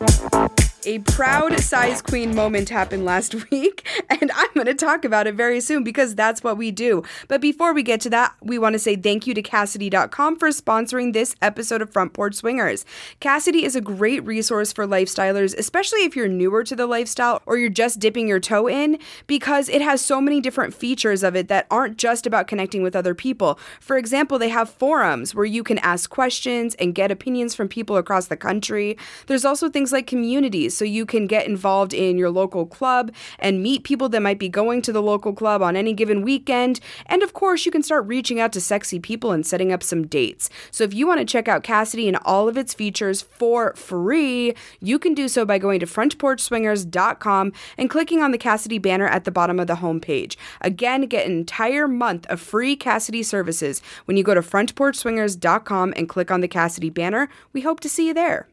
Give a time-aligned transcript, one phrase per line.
[0.00, 0.69] Thank you.
[0.86, 5.34] A proud size queen moment happened last week, and I'm going to talk about it
[5.34, 7.02] very soon because that's what we do.
[7.28, 10.48] But before we get to that, we want to say thank you to Kasidie.com for
[10.48, 12.86] sponsoring this episode of Front Porch Swingers.
[13.20, 17.58] Kasidie is a great resource for lifestylers, especially if you're newer to the lifestyle or
[17.58, 21.48] you're just dipping your toe in, because it has so many different features of it
[21.48, 23.58] that aren't just about connecting with other people.
[23.80, 27.98] For example, they have forums where you can ask questions and get opinions from people
[27.98, 28.96] across the country.
[29.26, 33.62] There's also things like communities, so you can get involved in your local club and
[33.62, 36.80] meet people that might be going to the local club on any given weekend.
[37.06, 40.06] And of course, you can start reaching out to sexy people and setting up some
[40.06, 40.50] dates.
[40.70, 44.54] So if you want to check out Kasidie and all of its features for free,
[44.80, 49.24] you can do so by going to frontporchswingers.com and clicking on the Kasidie banner at
[49.24, 50.36] the bottom of the homepage.
[50.60, 56.08] Again, get an entire month of free Kasidie services when you go to frontporchswingers.com and
[56.08, 57.28] click on the Kasidie banner.
[57.52, 58.48] We hope to see you there.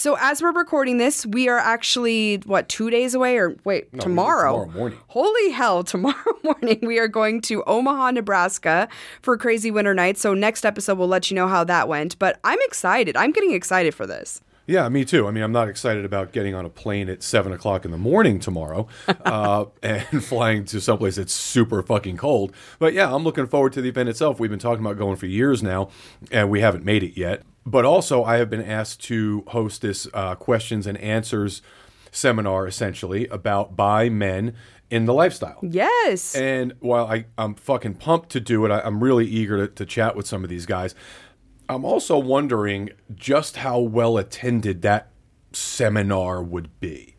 [0.00, 4.64] So as we're recording this, we are actually what two days away, or wait, tomorrow.
[4.64, 4.98] tomorrow morning.
[5.08, 5.84] Holy hell!
[5.90, 8.88] Tomorrow morning we are going to Omaha, Nebraska
[9.20, 10.16] for Crazy Winter Night.
[10.16, 12.18] So next episode we'll let you know how that went.
[12.18, 13.14] But I'm excited.
[13.14, 14.40] I'm getting excited for this.
[14.66, 15.28] Yeah, me too.
[15.28, 17.98] I mean, I'm not excited about getting on a plane at seven o'clock in the
[17.98, 18.88] morning tomorrow
[19.26, 22.54] uh, and flying to someplace that's super fucking cold.
[22.78, 24.40] But yeah, I'm looking forward to the event itself.
[24.40, 25.90] We've been talking about going for years now,
[26.30, 27.42] and we haven't made it yet.
[27.66, 31.62] But also, I have been asked to host this uh, questions and answers
[32.10, 34.54] seminar, essentially about bi men
[34.90, 35.58] in the lifestyle.
[35.62, 36.34] Yes.
[36.34, 39.86] And while I, I'm fucking pumped to do it, I, I'm really eager to, to
[39.86, 40.94] chat with some of these guys.
[41.68, 45.10] I'm also wondering just how well attended that
[45.52, 47.14] seminar would be.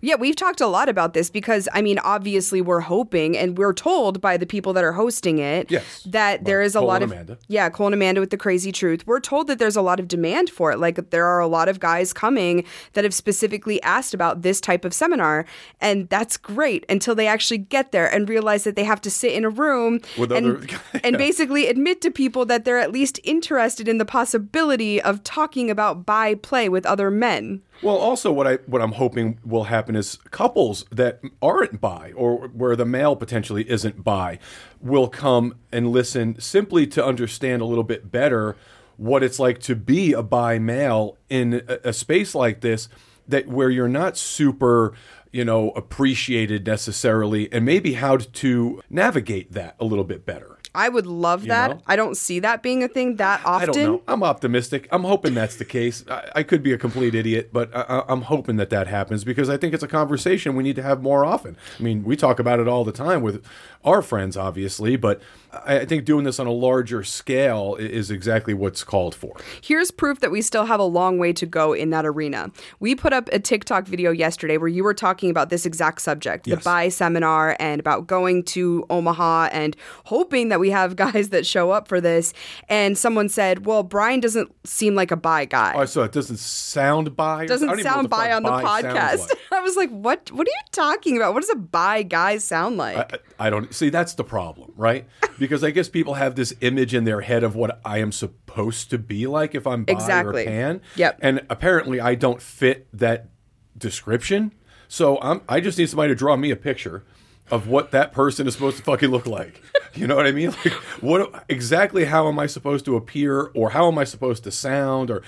[0.00, 3.72] Yeah, we've talked a lot about this because I mean, obviously, we're hoping and we're
[3.72, 6.02] told by the people that are hosting it Yes.
[6.06, 7.38] that there is a Cole lot of Amanda.
[7.48, 9.06] yeah, Cole and Amanda with the crazy truth.
[9.06, 10.78] We're told that there's a lot of demand for it.
[10.78, 14.84] Like there are a lot of guys coming that have specifically asked about this type
[14.84, 15.44] of seminar,
[15.80, 19.32] and that's great until they actually get there and realize that they have to sit
[19.32, 20.66] in a room With and, other-
[21.04, 25.70] and basically admit to people that they're at least interested in the possibility of talking
[25.70, 27.62] about bi play with other men.
[27.82, 32.48] Well, also what I what I'm hoping will happen is couples that aren't bi or
[32.48, 34.38] where the male potentially isn't bi
[34.80, 38.56] will come and listen simply to understand a little bit better
[38.96, 42.88] what it's like to be a bi male in a, a space like this
[43.26, 44.94] that where you're not super
[45.32, 50.53] you know appreciated necessarily and maybe how to navigate that a little bit better.
[50.74, 51.70] I would love that.
[51.70, 51.82] know?
[51.86, 53.68] I don't see that being a thing that often.
[53.70, 54.02] I don't know.
[54.08, 54.88] I'm optimistic.
[54.90, 56.04] I'm hoping that's the case.
[56.10, 59.22] I, I could be a complete idiot, but I, I- I'm hoping that that happens
[59.24, 61.56] because I think it's a conversation we need to have more often.
[61.78, 63.44] I mean, we talk about it all the time with
[63.84, 65.20] our friends, obviously, but
[65.64, 69.36] I, think doing this on a larger scale is exactly what's called for.
[69.62, 72.50] Here's proof that we still have a long way to go in that arena.
[72.80, 76.46] We put up a TikTok video yesterday where you were talking about this exact subject,
[76.46, 81.46] the bi seminar, and about going to Omaha and hoping that we have guys that
[81.46, 82.32] show up for this.
[82.68, 85.74] And someone said, Well, Brian doesn't seem like a bi guy.
[85.76, 87.46] Oh, so it doesn't sound bi.
[87.46, 89.28] Doesn't don't even know sound fuck on the podcast.
[89.28, 89.38] like.
[89.52, 91.34] I was like, what what are you talking about?
[91.34, 93.14] What does a bi guy sound like?
[93.38, 95.06] I, I don't see that's the problem, right?
[95.44, 98.90] Because I guess people have this image in their head of what I am supposed
[98.90, 100.42] to be like if I'm bi Exactly.
[100.42, 100.80] or pan.
[100.96, 101.18] Yep.
[101.22, 103.28] And apparently I don't fit that
[103.76, 104.52] description.
[104.88, 107.04] So I'm I just need somebody to draw me a picture
[107.50, 109.60] of what that person is supposed to fucking look like.
[109.96, 110.50] You know what I mean?
[110.64, 114.50] Like what exactly how am I supposed to appear or how am I supposed to
[114.50, 115.22] sound or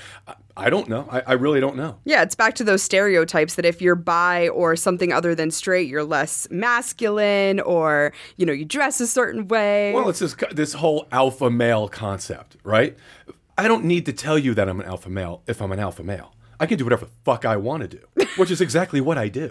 [0.57, 1.09] I, don't know.
[1.11, 1.99] I, I really don't know.
[2.05, 5.89] Yeah, it's back to those stereotypes that if you're bi or something other than straight,
[5.89, 9.93] you're less masculine or, you know, you dress a certain way.
[9.93, 12.97] Well, it's this this whole alpha male concept, right?
[13.59, 16.03] I don't need to tell you that I'm an alpha male if I'm an alpha
[16.03, 16.35] male.
[16.59, 19.29] I can do whatever the fuck I want to do, which is exactly what I
[19.29, 19.51] do.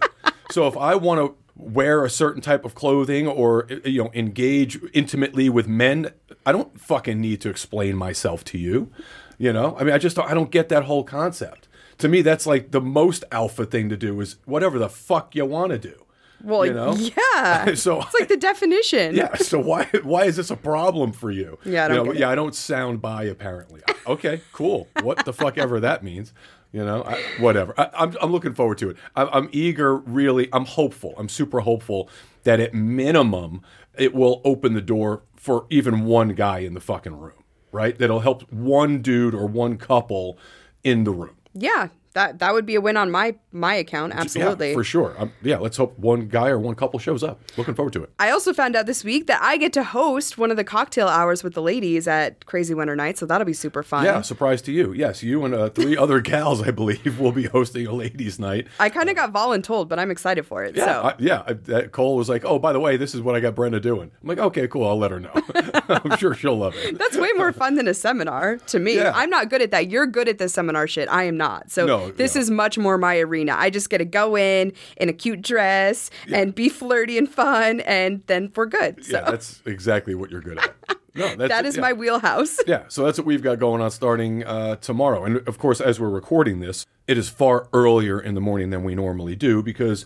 [0.52, 4.80] So if I want to wear a certain type of clothing or you know engage
[4.94, 6.12] intimately with men,
[6.46, 8.92] I don't fucking need to explain myself to you.
[9.38, 11.68] You know, I mean, I just don't, I don't get that whole concept.
[12.00, 15.46] To me, that's like the most alpha thing to do is whatever the fuck you
[15.46, 16.06] want to do.
[16.44, 16.94] well, you know?
[16.96, 17.74] yeah.
[17.76, 19.16] So it's like the definition.
[19.22, 19.36] yeah.
[19.36, 21.58] So why why is this a problem for you?
[21.66, 22.20] Yeah, I don't know, get it.
[22.20, 22.30] yeah.
[22.30, 23.82] I don't sound bi apparently.
[24.08, 24.88] Okay, cool.
[25.02, 26.34] What the fuck ever that means.
[26.72, 27.74] You know, I, whatever.
[27.78, 28.98] I, I'm, I'm looking forward to it.
[29.16, 30.50] I, I'm eager, really.
[30.52, 31.14] I'm hopeful.
[31.18, 32.10] I'm super hopeful
[32.44, 33.62] that at minimum
[33.98, 37.45] it will open the door for even one guy in the fucking room,
[37.76, 37.98] right?
[37.98, 40.40] That'll help one dude or one couple
[40.84, 41.36] in the room.
[41.54, 44.14] Yeah, that that would be a win on my my account.
[44.14, 44.70] Absolutely.
[44.70, 45.14] Yeah, for sure.
[45.18, 47.40] Um, yeah, let's hope one guy or one couple shows up.
[47.58, 48.12] Looking forward to it.
[48.20, 51.08] I also found out this week that I get to host one of the cocktail
[51.08, 54.06] hours with the ladies at Crazy Winter Night, so that'll be super fun.
[54.06, 54.94] Yeah, surprise to you.
[54.94, 58.68] Yes, you and uh, three other gals, I believe, will be hosting a ladies' night.
[58.80, 60.76] I kind of got voluntold, but I'm excited for it.
[60.76, 60.92] Yeah, so.
[61.08, 61.44] I, yeah.
[61.46, 63.82] I, that Cole was like, "Oh, by the way, this is what I got Brenda
[63.82, 64.88] doing." I'm like, "Okay, cool.
[64.88, 65.34] I'll let her know.
[65.90, 68.96] I'm sure she'll love it." That's way more fun than a seminar to me.
[68.96, 69.12] Yeah.
[69.14, 69.90] I'm not good at that.
[69.90, 71.10] You're good at the seminar shit.
[71.10, 71.72] I am not.
[71.72, 72.42] So No, this no.
[72.42, 73.56] is much more my arena.
[73.58, 77.82] I just get to go in in a cute dress and be flirty and fun,
[77.82, 79.04] and then we're good.
[79.06, 80.74] So Yeah, that's exactly what you're good at.
[81.18, 81.82] No, that's that is yeah.
[81.82, 82.60] my wheelhouse.
[82.68, 85.24] Yeah, so that's what we've got going on starting uh, tomorrow.
[85.24, 88.84] And of course, as we're recording this, it is far earlier in the morning than
[88.84, 90.06] we normally do because,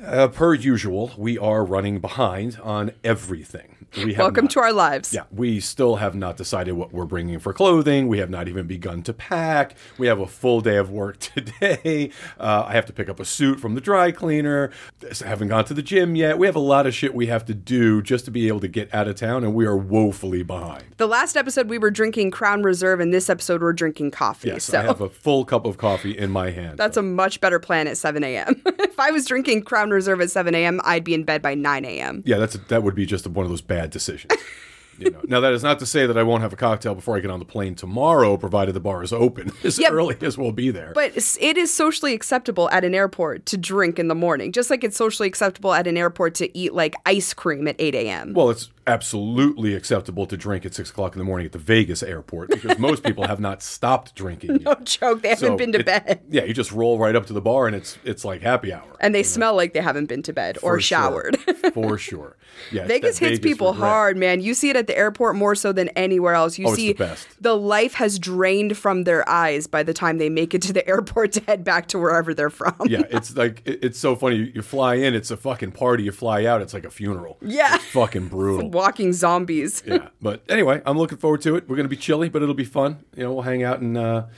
[0.00, 3.77] uh, per usual, we are running behind on everything.
[3.96, 5.12] We have Welcome not- to our lives.
[5.14, 8.06] Yeah, we still have not decided what we're bringing for clothing.
[8.06, 9.74] We have not even begun to pack.
[9.96, 12.10] We have a full day of work today.
[12.38, 14.70] Uh, I have to pick up a suit from the dry cleaner.
[15.02, 16.38] I haven't gone to the gym yet.
[16.38, 18.68] We have a lot of shit we have to do just to be able to
[18.68, 20.84] get out of town, and we are woefully behind.
[20.98, 24.48] The last episode we were drinking Crown Reserve, and this episode we're drinking coffee.
[24.48, 26.78] Yes, so I have a full cup of coffee in my hand.
[26.78, 28.60] that's a much better plan at 7 a.m.
[28.66, 31.84] if I was drinking Crown Reserve at 7 a.m., I'd be in bed by 9
[31.86, 32.22] a.m.
[32.26, 34.32] yeah, that's that would be just one of those bad decisions.
[34.98, 35.20] you know.
[35.24, 37.30] Now that is not to say that I won't have a cocktail before I get
[37.30, 40.70] on the plane tomorrow, provided the bar is open as Yeah, early as we'll be
[40.70, 40.92] there.
[40.94, 44.84] But it is socially acceptable at an airport to drink in the morning, just like
[44.84, 48.34] it's socially acceptable at an airport to eat like ice cream at 8 a.m.
[48.34, 52.02] Well, it's absolutely acceptable to drink at six o'clock in the morning at the Vegas
[52.02, 54.50] airport because most people have not stopped drinking.
[54.52, 54.62] yet.
[54.62, 56.20] no joke, they haven't So been to it- bed.
[56.30, 58.96] Yeah, you just roll right up to the bar and it's it's like happy hour.
[59.00, 60.98] And they smell like they haven't been to bed or For sure.
[60.98, 61.36] showered.
[61.74, 62.36] For sure.
[62.72, 63.88] Yeah, Vegas hits Vegas people regret.
[63.88, 64.40] hard, man.
[64.40, 66.58] You see it at the airport more so than anywhere else.
[66.58, 70.28] You Oh, see the the life has drained from their eyes by the time they
[70.30, 72.74] make it to the airport to head back to wherever they're from.
[72.86, 74.36] Yeah, it's like it- it's so funny.
[74.36, 76.02] You, you fly in, it's a fucking party.
[76.04, 77.36] You fly out, it's like a funeral.
[77.40, 77.76] Yeah.
[77.76, 78.68] It's fucking brutal.
[78.78, 79.82] Walking zombies.
[79.86, 81.68] yeah, but anyway, I'm looking forward to it.
[81.68, 83.04] We're gonna be chilly, but it'll be fun.
[83.16, 84.28] You know, we'll hang out in uh,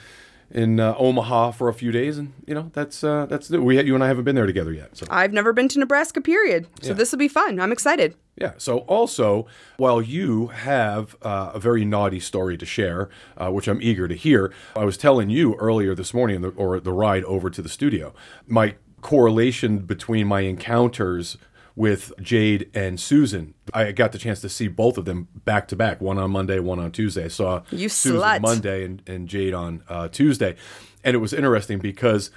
[0.53, 3.95] in uh, Omaha for a few days, and you know that's uh, that's we you
[3.95, 4.97] and I haven't been there together yet.
[4.97, 6.67] So I've never been to Nebraska, period.
[6.83, 6.95] So Yeah.
[6.95, 7.61] this will be fun.
[7.61, 8.15] I'm excited.
[8.37, 8.53] Yeah.
[8.57, 9.47] So also,
[9.77, 14.15] while you have uh, a very naughty story to share, uh, which I'm eager to
[14.15, 17.61] hear, I was telling you earlier this morning, in the, or the ride over to
[17.63, 18.15] the studio,
[18.47, 21.37] my correlation between my encounters
[21.81, 23.55] with Jade and Susan.
[23.73, 26.59] I got the chance to see both of them back to back, one on Monday,
[26.59, 27.25] one on Tuesday.
[27.25, 28.43] I saw You Susan slut.
[28.43, 30.57] Monday and, and Jade on uh, Tuesday.
[31.03, 32.31] And it was interesting because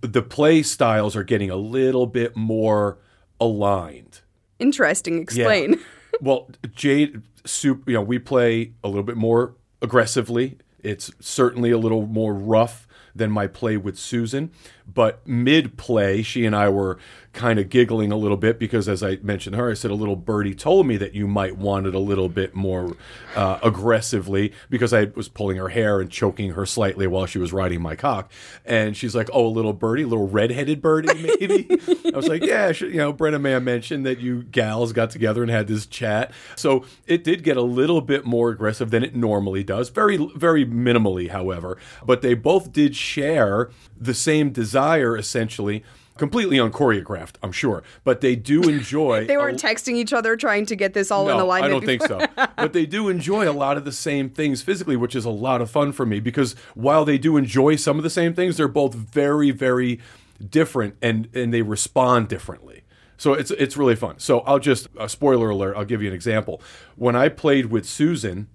[0.00, 2.98] the play styles are getting a little bit more
[3.40, 4.22] aligned.
[4.58, 5.22] Interesting.
[5.22, 5.78] Explain.
[6.20, 7.84] well, Jade, soup.
[7.86, 10.58] You know, we play a little bit more aggressively.
[10.80, 14.50] It's certainly a little more rough than my play with Susan.
[14.86, 16.98] But mid play, she and I were
[17.32, 20.16] kind of giggling a little bit because, as I mentioned her, I said a little
[20.16, 22.96] birdie told me that you might want it a little bit more
[23.36, 27.52] uh, aggressively because I was pulling her hair and choking her slightly while she was
[27.52, 28.32] riding my cock.
[28.64, 31.68] And she's like, "Oh, a little birdie, a little redheaded birdie, maybe."
[32.12, 35.50] I was like, "Yeah, you know, Brenna have mentioned that you gals got together and
[35.50, 39.62] had this chat." So it did get a little bit more aggressive than it normally
[39.62, 41.78] does, very, very minimally, however.
[42.04, 45.84] But they both did share the same desire, essentially.
[46.20, 49.24] Completely unchoreographed, I'm sure, but they do enjoy.
[49.24, 51.64] They weren't texting each other trying to get this all in no, alignment.
[51.64, 52.20] I don't think so.
[52.56, 55.62] but they do enjoy a lot of the same things physically, which is a lot
[55.62, 58.68] of fun for me because while they do enjoy some of the same things, they're
[58.68, 59.98] both very, very
[60.46, 62.82] different and and they respond differently.
[63.16, 64.18] So it's it's really fun.
[64.18, 65.74] So I'll just a spoiler alert.
[65.74, 66.60] I'll give you an example.
[66.96, 68.48] When I played with Susan,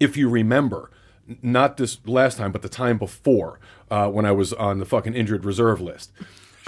[0.00, 0.90] if you remember,
[1.42, 5.14] not this last time, but the time before, uh, when I was on the fucking
[5.14, 6.10] injured reserve list,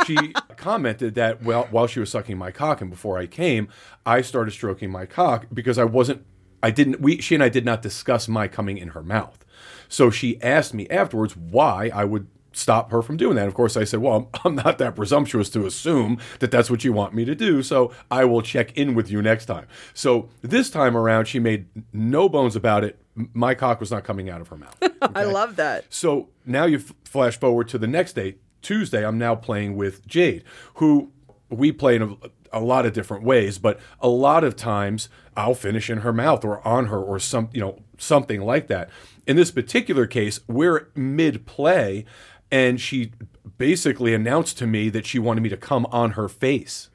[0.06, 3.68] she commented that while while she was sucking my cock and before I came,
[4.04, 6.24] I started stroking my cock because I wasn't,
[6.62, 9.44] I didn't, we, she and I did not discuss my coming in her mouth.
[9.88, 13.46] So she asked me afterwards why I would stop her from doing that.
[13.46, 16.84] Of course, I said, well, I'm, I'm not that presumptuous to assume that that's what
[16.84, 17.62] you want me to do.
[17.62, 19.66] So I will check in with you next time.
[19.94, 23.00] So this time around, she made no bones about it.
[23.14, 24.76] My cock was not coming out of her mouth.
[25.02, 25.84] I love that.
[25.90, 29.04] So now you f- flash forward to the next day, Tuesday.
[29.06, 31.10] I'm now playing with Jade, who
[31.48, 32.16] we play in a,
[32.52, 36.44] a lot of different ways, but a lot of times I'll finish in her mouth
[36.44, 38.90] or on her or some, you know, something like that.
[39.26, 42.04] In this particular case, we're mid play.
[42.50, 43.12] and she
[43.58, 46.88] basically announced to me that she wanted me to come on her face.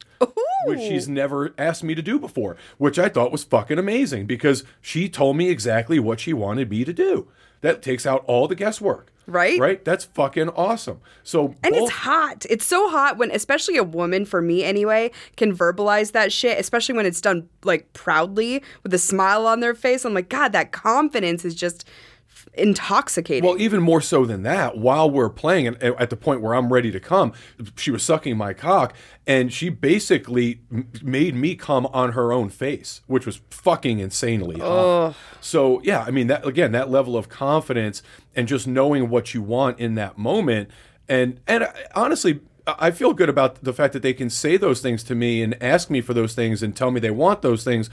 [0.65, 4.63] Which she's never asked me to do before, which I thought was fucking amazing because
[4.81, 7.27] she told me exactly what she wanted me to do.
[7.65, 9.11] That takes out all the guesswork.
[9.27, 9.59] Right?
[9.59, 9.83] Right?
[9.83, 10.99] That's fucking awesome.
[11.23, 12.45] So And both- it's hot.
[12.47, 16.95] It's so hot when, especially a woman, for me anyway, can verbalize that shit, especially
[16.95, 20.05] when it's done like proudly with a smile on their face.
[20.05, 21.87] I'm like, God, that confidence is just
[22.57, 23.47] intoxicating.
[23.47, 26.71] Well, even more so than that, while we're playing, and at the point where I'm
[26.71, 27.33] ready to come,
[27.75, 28.93] she was sucking my cock,
[29.27, 34.59] and she basically m- made me come on her own face, which was fucking insanely
[34.59, 34.67] hot.
[35.41, 38.01] So yeah, I mean that again, that level of confidence
[38.35, 40.69] and just knowing what you want in that moment,
[41.07, 42.41] and and honestly.
[42.67, 45.55] I feel good about the fact that they can say those things to me and
[45.61, 47.91] ask me for those things and tell me they want those things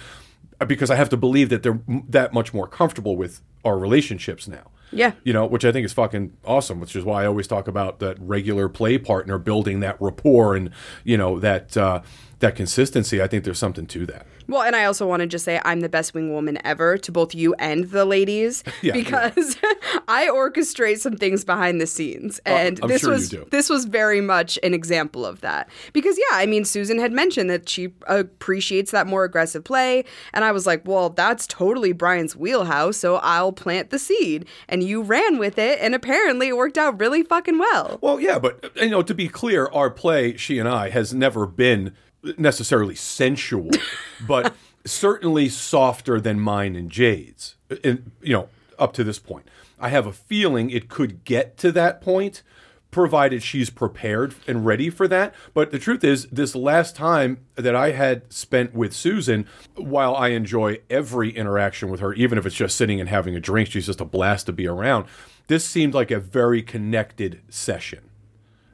[0.69, 4.49] because I have to believe that they're m- that much more comfortable with our relationships
[4.49, 4.71] now.
[4.92, 5.12] Yeah.
[5.25, 7.99] You know, which I think is fucking awesome, which is why I always talk about
[8.00, 10.71] that regular play partner building that rapport and,
[11.02, 12.02] you know, that uh,
[12.40, 13.23] that consistency.
[13.23, 14.26] I think there's something to that.
[14.49, 17.13] Well, and I also want to just say I'm the best wing woman ever to
[17.13, 19.57] both you and the ladies Yeah, because
[20.09, 23.85] I orchestrate some things behind the scenes, oh, and I'm this sure was this was
[23.85, 25.69] very much an example of that.
[25.93, 30.45] Because yeah, I mean, Susan had mentioned that she appreciates that more aggressive play, and
[30.45, 35.03] I was like, well, that's totally Brian's wheelhouse, so I'll plant the seed, and you
[35.03, 37.99] ran with it, and apparently it worked out really fucking well.
[38.01, 41.15] Well, yeah, but uh, you know, to be clear, our play, she and I, has
[41.15, 41.95] never been
[42.37, 43.71] necessarily sensual,
[44.26, 47.57] but certainly softer than mine and Jade's.
[47.71, 48.49] Uh, and you know,
[48.79, 49.47] up to this point,
[49.79, 52.43] I have a feeling it could get to that point,
[52.91, 55.35] provided she's prepared and ready for that.
[55.55, 60.29] But the truth is, this last time that I had spent with Susan, while I
[60.29, 63.87] enjoy every interaction with her, even if it's just sitting and having a drink, she's
[63.87, 65.07] just a blast to be around.
[65.49, 68.00] This seemed like a very connected session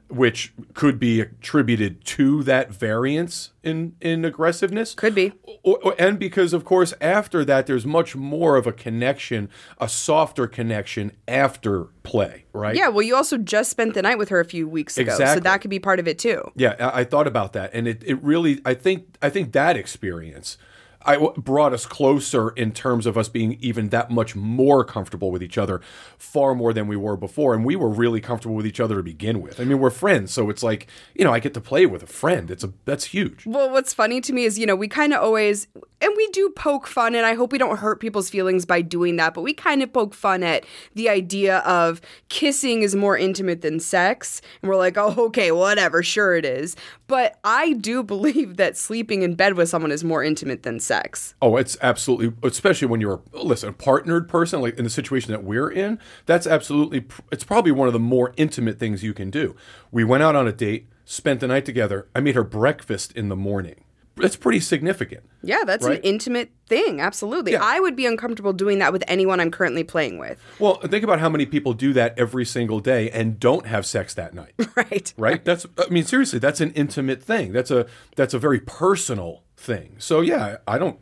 [0.09, 4.95] which could be attributed to that variance in in aggressiveness.
[4.95, 5.33] Could be.
[5.63, 9.49] Or, or- and because of course after that there's much more of a connection,
[9.79, 12.75] a softer connection after play, right?
[12.75, 15.39] Yeah, well, you also just spent the night with her a few weeks ago, so
[15.39, 16.51] that could be part of it too.
[16.55, 19.77] Yeah, I, I thought about that, and it, it really I think I think that
[19.77, 20.57] experience
[21.05, 25.41] I brought us closer in terms of us being even that much more comfortable with
[25.41, 25.81] each other,
[26.17, 29.03] far more than we were before, and we were really comfortable with each other to
[29.03, 29.59] begin with.
[29.59, 32.07] I mean, we're friends, so it's like you know I get to play with a
[32.07, 32.51] friend.
[32.51, 33.45] It's a that's huge.
[33.45, 35.67] Well, what's funny to me is, you know, we kind of always,
[36.01, 39.15] and we do poke fun, and I hope we don't hurt people's feelings by doing
[39.17, 40.65] that, but we kind of poke fun at
[40.95, 44.41] the idea of kissing is more intimate than sex.
[44.61, 46.75] And we're like, oh, okay, whatever, sure it is.
[47.09, 51.35] But I do believe that sleeping in bed with someone is more intimate than sex.
[51.41, 55.43] Oh, it's absolutely, especially when you're listen, a partnered person, like in the situation that
[55.43, 55.99] we're in.
[56.25, 59.55] That's absolutely, it's probably one of the more intimate things you can do.
[59.91, 62.07] We went out on a date, spent the night together.
[62.15, 63.83] I made her breakfast in the morning.
[64.21, 65.23] That's pretty significant.
[65.43, 65.97] Yeah, that's Right.
[65.97, 66.99] an intimate thing.
[67.01, 67.53] Absolutely.
[67.53, 67.63] Yeah.
[67.63, 70.37] I would be uncomfortable doing that with anyone I'm currently playing with.
[70.59, 74.13] Well, think about how many people do that every single day and don't have sex
[74.15, 74.53] that night.
[74.75, 75.13] Right.
[75.17, 77.85] right that's i mean seriously that's an intimate thing that's a
[78.15, 80.99] that's a very personal thing so yeah i don't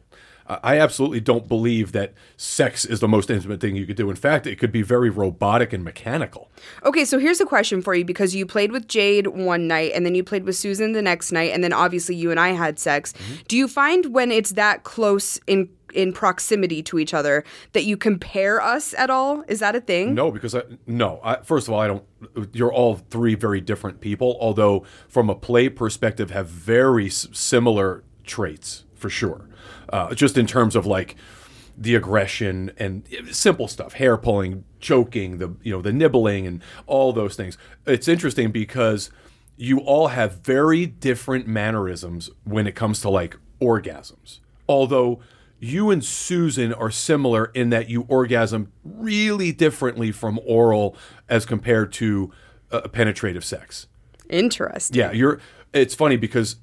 [0.49, 4.09] I absolutely don't believe that sex is the most intimate thing you could do.
[4.09, 6.49] In fact, it could be very robotic and mechanical.
[6.85, 10.05] Okay, so here's a question for you because you played with Jade one night and
[10.05, 12.79] then you played with Susan the next night and then obviously you and I had
[12.79, 13.13] sex.
[13.13, 13.33] Mm-hmm.
[13.47, 17.97] Do you find when it's that close in in proximity to each other that you
[17.97, 19.43] compare us at all?
[19.47, 20.13] Is that a thing?
[20.13, 21.19] No, because I, no.
[21.23, 22.03] I, first of all, I don't.
[22.53, 24.37] You're all three very different people.
[24.39, 29.47] Although, from a play perspective, have very s- similar traits for sure.
[29.89, 31.15] Uh, just in terms of like
[31.77, 37.13] the aggression and simple stuff, hair pulling, choking, the you know the nibbling, and all
[37.13, 37.57] those things.
[37.85, 39.11] It's interesting because
[39.55, 44.39] you all have very different mannerisms when it comes to like orgasms.
[44.67, 45.19] Although
[45.59, 50.95] you and Susan are similar in that you orgasm really differently from oral
[51.27, 52.31] as compared to
[52.71, 53.87] uh, penetrative sex.
[54.29, 54.97] Interesting.
[54.97, 55.39] Yeah, you're.
[55.73, 56.57] It's funny because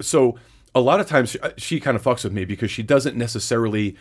[0.00, 0.38] so
[0.76, 3.16] a lot of times uh, she, she kind of fucks with me because she doesn't
[3.16, 3.96] necessarily,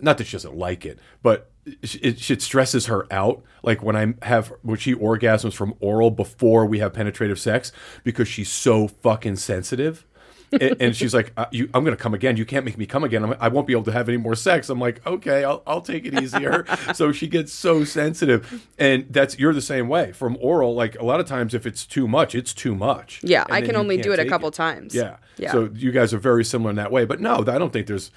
[0.00, 3.42] not that she doesn't like it, but it, it stresses her out.
[3.62, 7.70] Like when I have when she orgasms from oral before we have penetrative sex
[8.02, 10.04] because she's so fucking sensitive.
[10.52, 12.36] And, and she's like, uh, you, "I'm gonna come again.
[12.36, 13.24] You can't make me come again.
[13.24, 15.80] I'm, I won't be able to have any more sex." I'm like, "Okay, I'll, I'll
[15.80, 16.64] take it easier."
[16.94, 20.12] so she gets so sensitive, and that's you're the same way.
[20.12, 23.20] From oral, like a lot of times, if it's too much, it's too much.
[23.22, 24.94] Yeah, And I can only do it a couple times.
[24.94, 25.16] Yeah.
[25.36, 25.52] Yeah.
[25.52, 27.04] So you guys are very similar in that way.
[27.04, 28.10] But no, I don't think there's.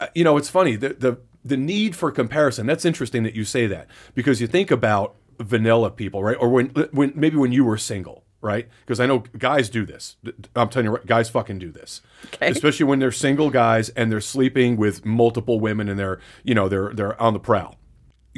[0.00, 2.66] uh, You know, it's funny the the the need for comparison.
[2.66, 6.36] That's interesting that you say that because you think about vanilla people, right?
[6.38, 8.68] Or when when maybe when you were single, right?
[8.84, 10.16] Because I know guys do this.
[10.54, 12.48] I'm telling you, guys fucking do this, Okay.
[12.50, 16.68] especially when they're single guys and they're sleeping with multiple women and they're you know
[16.68, 17.76] they're they're on the prowl.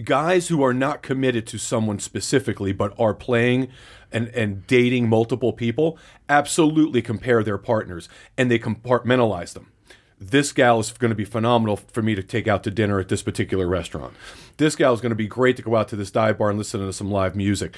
[0.05, 3.69] Guys who are not committed to someone specifically but are playing
[4.13, 9.69] and and dating multiple people absolutely compare their partners and they compartmentalize them
[10.21, 13.09] this gal is going to be phenomenal for me to take out to dinner at
[13.09, 14.15] this particular restaurant.
[14.57, 16.59] This gal is going to be great to go out to this dive bar and
[16.59, 17.77] listen to some live music.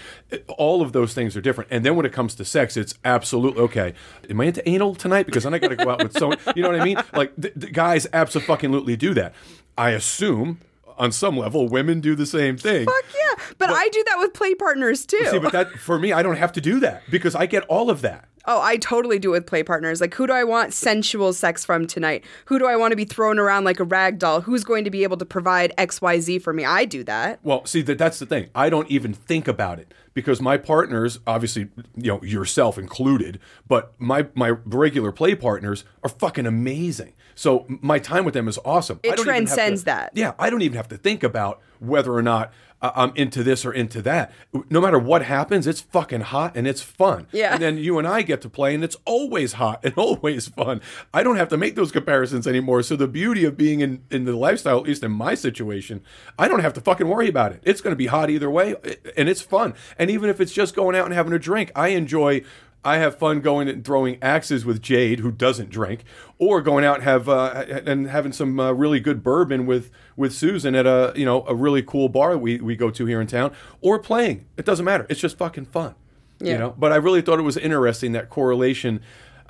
[0.48, 1.70] All of those things are different.
[1.72, 3.94] And then when it comes to sex, it's absolutely okay.
[4.28, 5.26] Am I into anal tonight?
[5.26, 6.38] Because then I got to go out with someone.
[6.54, 6.98] You know what I mean?
[7.14, 9.34] Like the, the guys absolutely do that.
[9.78, 10.60] I assume
[10.98, 12.86] on some level women do the same thing.
[12.86, 13.44] Fuck yeah.
[13.58, 15.26] But, I do that with play partners too.
[15.30, 17.90] See, but that for me, I don't have to do that because I get all
[17.90, 18.28] of that.
[18.46, 20.00] Oh, I totally do it with play partners.
[20.00, 22.24] Like, who do I want sensual sex from tonight?
[22.46, 24.40] Who do I want to be thrown around like a rag doll?
[24.42, 26.64] Who's going to be able to provide XYZ for me?
[26.64, 27.40] I do that.
[27.42, 28.48] Well, see that that's the thing.
[28.54, 33.92] I don't even think about it because my partners, obviously, you know, yourself included, but
[33.98, 37.12] my my regular play partners are fucking amazing.
[37.34, 38.98] So my time with them is awesome.
[39.02, 40.12] It I don't even have to- transcends that.
[40.14, 42.50] Yeah, I don't even have to think about whether or not
[42.82, 44.32] I'm into this or into that.
[44.68, 47.26] No matter what happens, it's fucking hot and it's fun.
[47.32, 47.54] Yeah.
[47.54, 50.80] And then you and I get to play, and it's always hot and always fun.
[51.14, 52.82] I don't have to make those comparisons anymore.
[52.82, 56.02] So the beauty of being in in the lifestyle, at least in my situation,
[56.38, 57.60] I don't have to fucking worry about it.
[57.64, 58.74] It's going to be hot either way,
[59.16, 59.74] and it's fun.
[59.98, 62.42] And even if it's just going out and having a drink, I enjoy.
[62.86, 66.04] I have fun going and throwing axes with Jade, who doesn't drink,
[66.38, 70.32] or going out and have uh, and having some uh, really good bourbon with with
[70.32, 73.26] Susan at a you know a really cool bar we we go to here in
[73.26, 74.46] town, or playing.
[74.56, 75.04] It doesn't matter.
[75.10, 75.96] It's just fucking fun.
[76.38, 76.52] Yeah.
[76.52, 76.74] You know.
[76.78, 79.00] But I really thought it was interesting that correlation.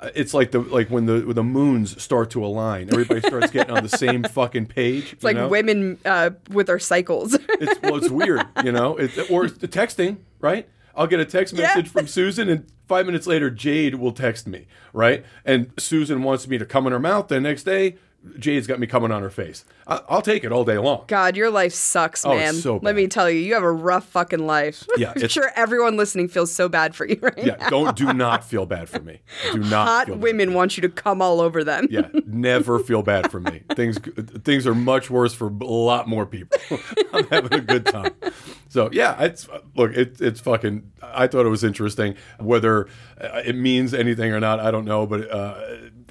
[0.01, 3.51] Uh, it's like the like when the when the moons start to align, everybody starts
[3.51, 5.13] getting on the same fucking page.
[5.13, 7.37] It's like women uh, with their cycles.
[7.59, 8.97] It's well, it's weird, you know.
[8.97, 10.67] It, or the texting, right?
[10.97, 11.67] I'll get a text Yeah.
[11.67, 15.23] message from Susan, and five minutes later, Jade will text me, right?
[15.45, 17.27] And Susan wants me to come in her mouth.
[17.27, 17.95] The next day,
[18.39, 19.63] Jade's got me coming on her face.
[19.87, 21.05] I, I'll take it all day long.
[21.07, 22.55] God, your life sucks, Oh, man.
[22.55, 24.85] so Let me tell you, you have a rough fucking life.
[24.97, 27.43] Yeah, I'm sure everyone listening feels so bad for you right now.
[27.43, 29.21] Yeah, don't do not feel bad for me.
[29.53, 30.23] Do not Hot feel bad.
[30.23, 31.87] women want you to come all over them.
[31.89, 33.63] Yeah, never feel bad for me.
[33.75, 33.97] Things
[34.43, 36.59] things are much worse for a lot more people.
[37.13, 38.13] I'm having a good time.
[38.67, 40.91] So yeah, it's look, it, it's fucking.
[41.01, 42.15] I thought it was interesting.
[42.39, 42.87] Whether
[43.21, 45.05] uh, it means anything or not, I don't know.
[45.07, 45.61] But uh,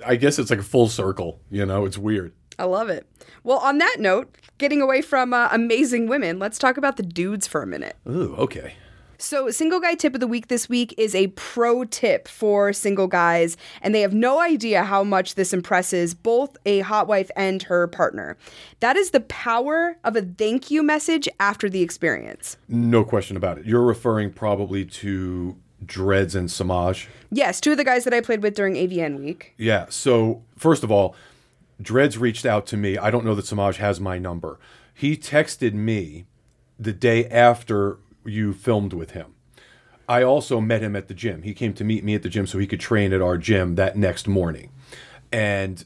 [0.05, 1.41] I guess it's like a full circle.
[1.51, 2.33] You know, it's weird.
[2.59, 3.07] I love it.
[3.45, 7.47] Well, on that note, getting away from uh, amazing women, let's talk about the dudes
[7.47, 7.97] for a minute.
[8.09, 8.75] Ooh, okay.
[9.19, 13.07] So, single guy tip of the week this week is a pro tip for single
[13.07, 17.63] guys, and they have no idea how much this impresses both a hot wife and
[17.63, 18.37] her partner.
[18.81, 22.59] That is the power of a thank you message after the experience.
[22.69, 23.65] No question about it.
[23.65, 27.09] You're referring probably to Dreads and Samaj.
[27.31, 29.55] Yes, two of the guys that I played with during AVN week.
[29.57, 29.87] Yeah.
[29.89, 31.15] So first of all,
[31.81, 32.97] Dreads reached out to me.
[32.97, 34.59] I don't know that Samaj has my number.
[34.95, 36.27] He texted me
[36.79, 39.35] the day after you filmed with him.
[40.09, 41.43] I also met him at the gym.
[41.43, 43.75] He came to meet me at the gym so he could train at our gym
[43.75, 44.71] that next morning.
[45.33, 45.85] And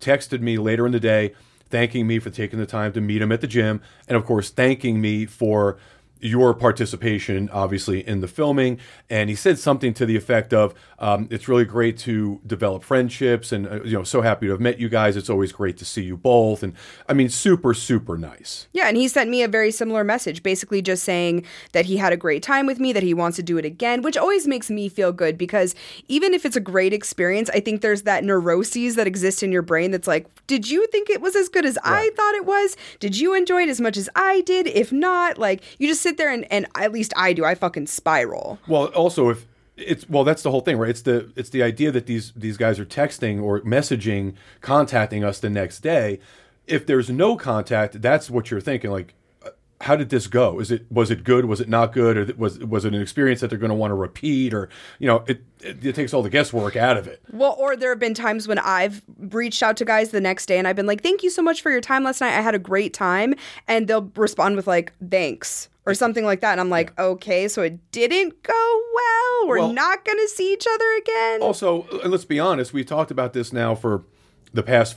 [0.00, 1.32] texted me later in the day
[1.70, 4.50] thanking me for taking the time to meet him at the gym and of course
[4.50, 5.78] thanking me for
[6.24, 8.78] your participation, obviously, in the filming.
[9.10, 13.52] And he said something to the effect of, um, "It's really great to develop friendships,
[13.52, 15.16] and uh, you know, so happy to have met you guys.
[15.16, 16.72] It's always great to see you both." And
[17.08, 18.68] I mean, super, super nice.
[18.72, 22.12] Yeah, and he sent me a very similar message, basically just saying that he had
[22.12, 24.70] a great time with me, that he wants to do it again, which always makes
[24.70, 25.74] me feel good because
[26.08, 29.62] even if it's a great experience, I think there's that neuroses that exist in your
[29.62, 32.76] brain that's like, did you think it was as good as I thought it was?
[33.00, 34.66] Did you enjoy it as much as I did?
[34.66, 37.86] If not, like, you just sit there and, and at least I do, I fucking
[37.86, 38.58] spiral.
[38.66, 39.46] Well, also if
[39.76, 40.90] it's well, that's the whole thing, right?
[40.90, 45.40] It's the it's the idea that these these guys are texting or messaging, contacting us
[45.40, 46.20] the next day.
[46.66, 48.90] If there's no contact, that's what you're thinking.
[48.90, 49.50] Like, uh,
[49.80, 50.60] how did this go?
[50.60, 51.46] Is it was it good?
[51.46, 52.16] Was it not good?
[52.16, 54.54] Or was was it an experience that they're going to want to repeat?
[54.54, 54.68] Or
[55.00, 57.20] you know, it, it it takes all the guesswork out of it.
[57.32, 60.58] Well, or there have been times when I've reached out to guys the next day
[60.58, 62.38] and I've been like, thank you so much for your time last night.
[62.38, 63.34] I had a great time.
[63.66, 66.52] And they'll respond with, like, thanks or something like that.
[66.52, 69.48] And I'm like, okay, so it didn't go well.
[69.48, 71.42] We're Well- not going to see each other again.
[71.42, 74.04] Also, and let's be honest, we talked about this now for
[74.52, 74.96] the past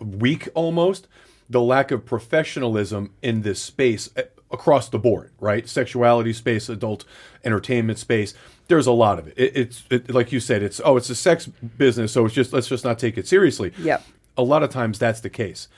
[0.00, 1.08] week almost.
[1.48, 5.68] The lack of professionalism in this space eh, across the board, right?
[5.68, 7.04] Sexuality space, adult
[7.44, 8.34] entertainment space.
[8.68, 9.34] There's a lot of it.
[9.38, 10.62] it it's it, like you said.
[10.64, 13.72] It's oh, it's a sex business, so it's just let's just not take it seriously.
[13.78, 14.02] Yep.
[14.36, 15.68] A lot of times that's the case.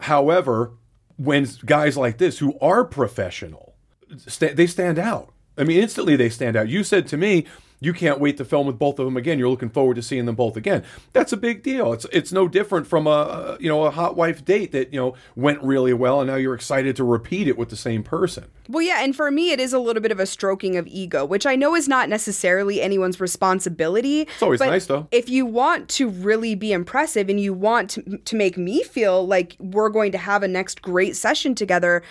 [0.00, 0.72] However,
[1.16, 3.71] when guys like this who are professional,
[4.18, 5.32] sta they stand out.
[5.56, 6.68] I mean, instantly they stand out.
[6.68, 7.46] You said to me,
[7.82, 9.40] you can't wait to film with both of them again.
[9.40, 10.84] You're looking forward to seeing them both again.
[11.12, 11.92] That's a big deal.
[11.92, 15.14] It's it's no different from a you know a hot wife date that you know
[15.34, 18.46] went really well, and now you're excited to repeat it with the same person.
[18.68, 21.24] Well, yeah, and for me, it is a little bit of a stroking of ego,
[21.24, 24.22] which I know is not necessarily anyone's responsibility.
[24.22, 25.08] It's always nice, though.
[25.10, 29.26] If you want to really be impressive and you want to, to make me feel
[29.26, 32.04] like we're going to have a next great session together,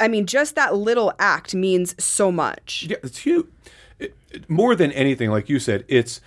[0.00, 2.86] I mean, just that little act means so much.
[2.88, 3.46] Yeah, it's huge.
[3.98, 6.20] It, it, more than anything, like you said, it's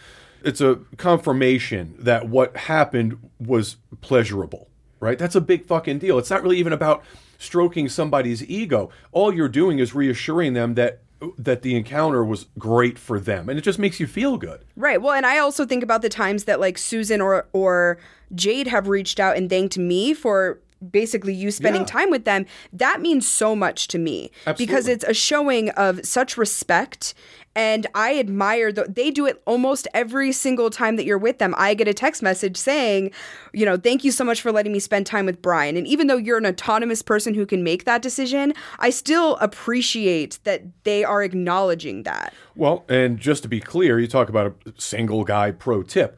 [0.44, 5.18] it's a confirmation that what happened was pleasurable, right?
[5.18, 6.18] That's a big fucking deal.
[6.20, 7.04] It's not really even about
[7.40, 8.90] stroking somebody's ego.
[9.12, 11.02] All you're doing is reassuring them that
[11.40, 14.64] that the encounter was great for them and it just makes you feel good.
[14.76, 15.02] Right.
[15.02, 17.98] Well, and I also think about the times that like Susan or or
[18.36, 20.60] Jade have reached out and thanked me for
[20.92, 21.88] basically you spending Yeah.
[21.88, 26.38] time with them that means so much to me because it's a showing of such
[26.38, 27.16] respect
[27.58, 31.54] and i admire the, they do it almost every single time that you're with them.
[31.58, 33.12] I get a text message saying
[33.52, 35.76] you know thank you so much for letting me spend time with brian.
[35.76, 40.40] And even though you're an autonomous person who can make that decision i still appreciate
[40.44, 42.34] that they are acknowledging that.
[42.56, 46.18] Well, and just to be clear, you talk about a single guy pro tip.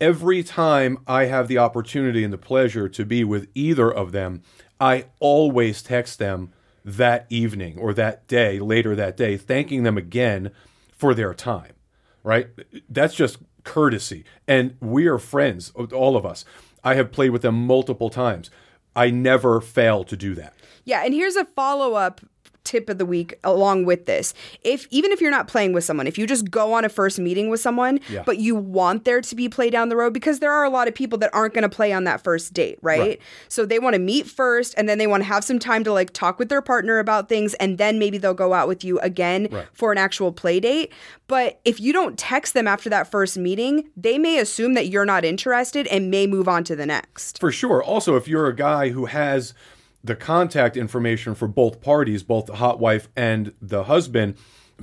[0.00, 4.42] Every time I have the opportunity and the pleasure to be with either of them,
[4.80, 6.52] I always text them
[6.84, 10.52] that evening or that day, later that day, thanking them again
[10.98, 11.74] for their time,
[12.22, 12.48] right?
[12.88, 14.24] That's just courtesy.
[14.46, 16.44] And we are friends, all of us.
[16.84, 18.50] I have played with them multiple times.
[18.94, 20.54] I never fail to do that.
[20.84, 22.20] Yeah, and here's a follow up
[22.68, 24.34] tip of the week along with this.
[24.62, 27.18] If even if you're not playing with someone, if you just go on a first
[27.18, 28.22] meeting with someone, Yeah.
[28.26, 30.86] but you want there to be play down the road because there are a lot
[30.86, 33.00] of people that aren't going to play on that first date, right?
[33.00, 33.20] Right.
[33.48, 35.92] So they want to meet first and then they want to have some time to
[35.92, 38.98] like talk with their partner about things and then maybe they'll go out with you
[39.00, 39.66] again Right.
[39.72, 40.92] for an actual play date.
[41.26, 45.04] But if you don't text them after that first meeting, they may assume that you're
[45.06, 47.38] not interested and may move on to the next.
[47.40, 47.82] For sure.
[47.82, 49.54] Also, if you're a guy who has
[50.02, 54.36] the contact information for both parties, both the hot wife and the husband,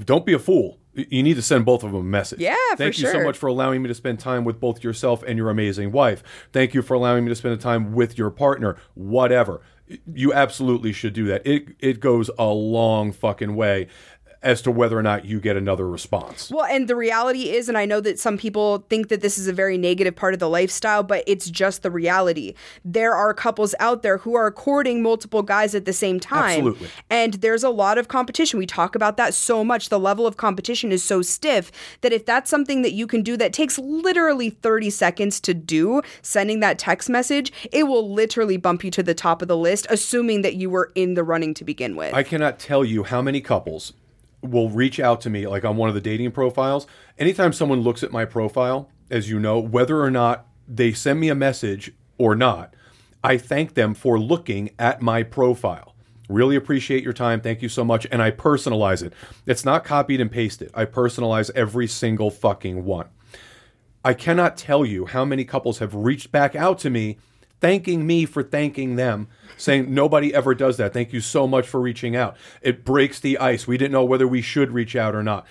[0.04, 0.80] don't be a fool.
[0.94, 2.40] You need to send both of them a message.
[2.40, 5.24] Yeah, for Thank you so much for allowing me to spend time with both yourself
[5.24, 6.24] and your amazing wife.
[6.54, 8.78] Thank you for allowing me to spend time with your partner.
[8.94, 9.62] Whatever.
[10.12, 11.46] You absolutely should do that.
[11.46, 13.88] It it goes a long fucking way
[14.46, 16.52] as to whether or not you get another response.
[16.52, 19.48] Well, and the reality is, and I know that some people think that this is
[19.48, 22.54] a very negative part of the lifestyle, but it's just the reality.
[22.86, 26.60] There are couples out there who are courting multiple guys at the same time.
[26.60, 26.90] Absolutely.
[27.10, 28.60] And there's a lot of competition.
[28.60, 29.90] We talk about that so much.
[29.90, 33.36] The level of competition is so stiff that if that's something that you can do
[33.38, 38.84] that takes literally 30 seconds to do, sending that text message, it will literally bump
[38.84, 41.64] you to the top of the list, assuming that you were in the running to
[41.64, 42.14] begin with.
[42.14, 43.94] I cannot tell you how many couples
[44.52, 46.88] will reach out to me like on one of the dating profiles.
[47.18, 51.30] Anytime someone looks at my profile, as you know, whether or not they send me
[51.30, 52.74] a message or not,
[53.24, 55.96] I thank them for looking at my profile.
[56.30, 57.42] Really appreciate your time.
[57.42, 58.08] Thank you so much.
[58.12, 59.14] And I personalize it.
[59.46, 60.72] It's not copied and pasted.
[60.74, 63.08] I personalize every single fucking one.
[64.04, 67.18] I cannot tell you how many couples have reached back out to me
[67.66, 70.94] thanking me for thanking them, saying nobody ever does that.
[70.94, 72.38] Thank you so much for reaching out.
[72.62, 73.66] It breaks the ice.
[73.66, 75.48] We didn't know whether we should reach out or not.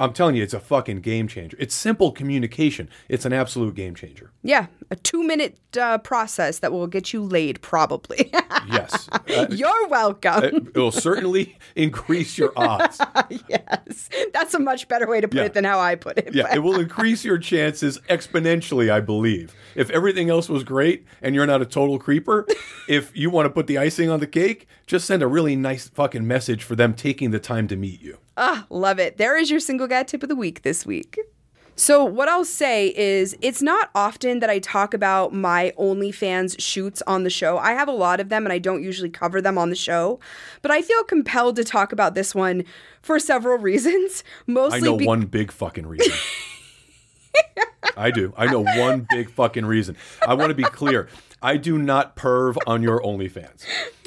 [0.00, 1.56] I'm telling you, it's a fucking game changer.
[1.60, 2.88] It's simple communication.
[3.08, 4.30] It's an absolute game changer.
[4.42, 8.30] yeah, a two minute uh, process that will get you laid, probably.
[8.70, 9.08] Yes.
[9.10, 10.44] Uh, You're welcome.
[10.44, 13.00] it will certainly increase your odds.
[13.48, 14.10] yes.
[14.34, 15.44] That's a much better way to put Yeah.
[15.44, 16.34] it than how I put it.
[16.34, 19.54] Yeah, it will increase your chances exponentially, I believe.
[19.74, 22.46] If everything else was great and you're not a total creeper,
[22.88, 25.88] if you want to put the icing on the cake, just send a really nice
[25.88, 28.18] fucking message for them taking the time to meet you.
[28.40, 29.16] Ah, love it.
[29.16, 31.18] There is your single guy tip of the week this week.
[31.74, 37.02] So, what I'll say is, it's not often that I talk about my OnlyFans shoots
[37.06, 37.58] on the show.
[37.58, 40.18] I have a lot of them and I don't usually cover them on the show,
[40.62, 42.64] but I feel compelled to talk about this one
[43.02, 44.22] for several reasons.
[44.46, 46.12] Mostly, I know be- one big fucking reason.
[47.96, 48.32] I do.
[48.36, 49.96] I know one big fucking reason.
[50.26, 51.08] I want to be clear.
[51.42, 53.64] I do not perv on your OnlyFans.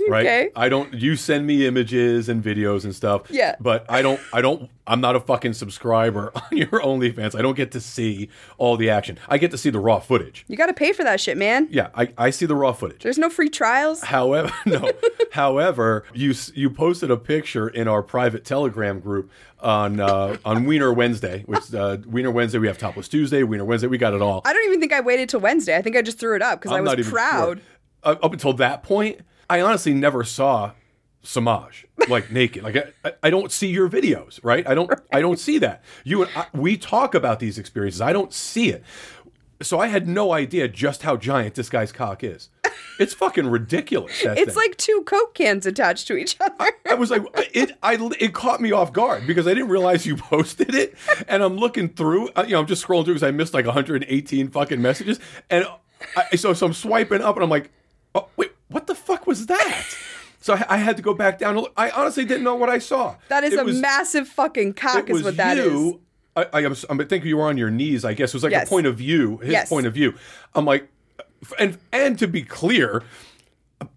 [0.09, 0.25] Right?
[0.25, 0.49] Okay.
[0.55, 3.23] I don't you send me images and videos and stuff.
[3.29, 3.55] Yeah.
[3.59, 7.37] But I don't I don't I'm not a fucking subscriber on your OnlyFans.
[7.37, 9.17] I don't get to see all the action.
[9.29, 10.43] I get to see the raw footage.
[10.47, 11.67] you got to pay for that shit, man.
[11.71, 13.03] Yeah, I, I see the raw footage.
[13.03, 14.01] There's no free trials.
[14.01, 14.89] However, no.
[15.31, 20.91] However, you you posted a picture in our private Telegram group on uh, on Wiener
[20.91, 24.41] Wednesday, which uh, Wiener Wednesday we have Topless Tuesday, Wiener Wednesday we got it all.
[24.45, 25.75] I don't even think I waited till Wednesday.
[25.77, 27.59] I think I just threw it up because I was proud.
[27.59, 27.65] sure.
[28.03, 29.19] Uh, up until that point,
[29.51, 30.71] I honestly never saw
[31.23, 31.85] Samaj.
[32.07, 32.63] like naked.
[32.63, 34.67] Like I- I, I don't see your videos, right?
[34.67, 35.83] I don't I don't see that.
[36.03, 38.01] You and I, we talk about these experiences.
[38.01, 38.83] I don't see it.
[39.61, 42.49] So I had no idea just how giant this guy's cock is.
[42.99, 44.19] It's fucking ridiculous.
[44.23, 44.55] that It's thing.
[44.55, 46.71] like two Coke cans attached to each other.
[46.89, 47.71] I was like, it.
[47.83, 50.95] I it caught me off guard because I didn't realize you posted it,
[51.27, 52.29] and I'm looking through.
[52.29, 55.19] uh, You know, I'm just scrolling through because I missed like 118 fucking messages,
[55.51, 55.65] and
[56.17, 57.69] I, so so I'm swiping up, and I'm like,
[58.15, 59.85] oh wait, what the fuck was that?
[60.43, 61.63] So I, I had to go back down.
[61.77, 63.15] I honestly didn't know what I saw.
[63.27, 65.65] That is It a was- massive fucking cock, is what that is.
[65.71, 66.01] you.
[66.35, 68.03] I, I, am, I think you were on your knees.
[68.03, 68.65] I guess it was like Yes.
[68.65, 69.69] a point of view, his Yes.
[69.69, 70.15] point of view.
[70.55, 70.89] I'm like,
[71.59, 73.03] and and to be clear,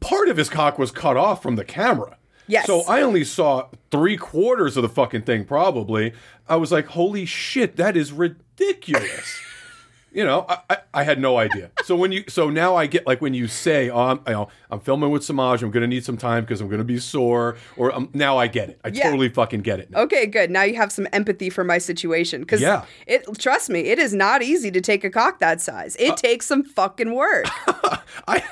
[0.01, 2.19] part of his cock was cut off from the camera.
[2.47, 2.67] Yes.
[2.67, 5.47] So I only saw three quarters of the fucking thing.
[5.47, 6.13] Probably.
[6.47, 9.41] I was like, holy shit, that is ridiculous.
[10.15, 11.71] you know, I, I, I had no idea.
[11.85, 14.49] So when you, so now I get like when you say, oh, I'm, you know,
[14.71, 15.63] I'm filming with Samaj.
[15.63, 17.57] I'm gonna need some time because I'm gonna be sore.
[17.77, 18.81] Or um, now I get it.
[18.85, 19.03] I Yeah.
[19.05, 19.91] totally fucking get it.
[19.91, 20.01] Now.
[20.03, 20.51] Okay, good.
[20.51, 22.85] Now you have some empathy for my situation because Yeah.
[23.07, 23.27] it.
[23.39, 25.97] Trust me, it is not easy to take a cock that size.
[25.99, 27.47] It takes some fucking work.
[28.29, 28.43] I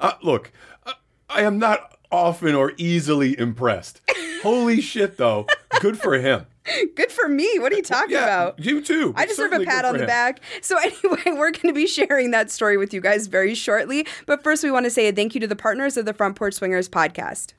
[0.00, 0.50] uh, look.
[0.86, 0.92] uh,
[1.28, 4.00] I am not often or easily impressed.
[4.42, 5.46] Holy shit, though.
[5.80, 6.46] Good for him.
[6.94, 7.58] good for me.
[7.58, 8.64] What are you talking Yeah, about?
[8.64, 9.12] you too.
[9.16, 10.06] I deserve a pat on the him.
[10.06, 10.40] back.
[10.62, 14.06] So, anyway, we're going to be sharing that story with you guys very shortly.
[14.26, 16.36] But first, we want to say a thank you to the partners of the Front
[16.36, 17.52] Porch Swingers podcast.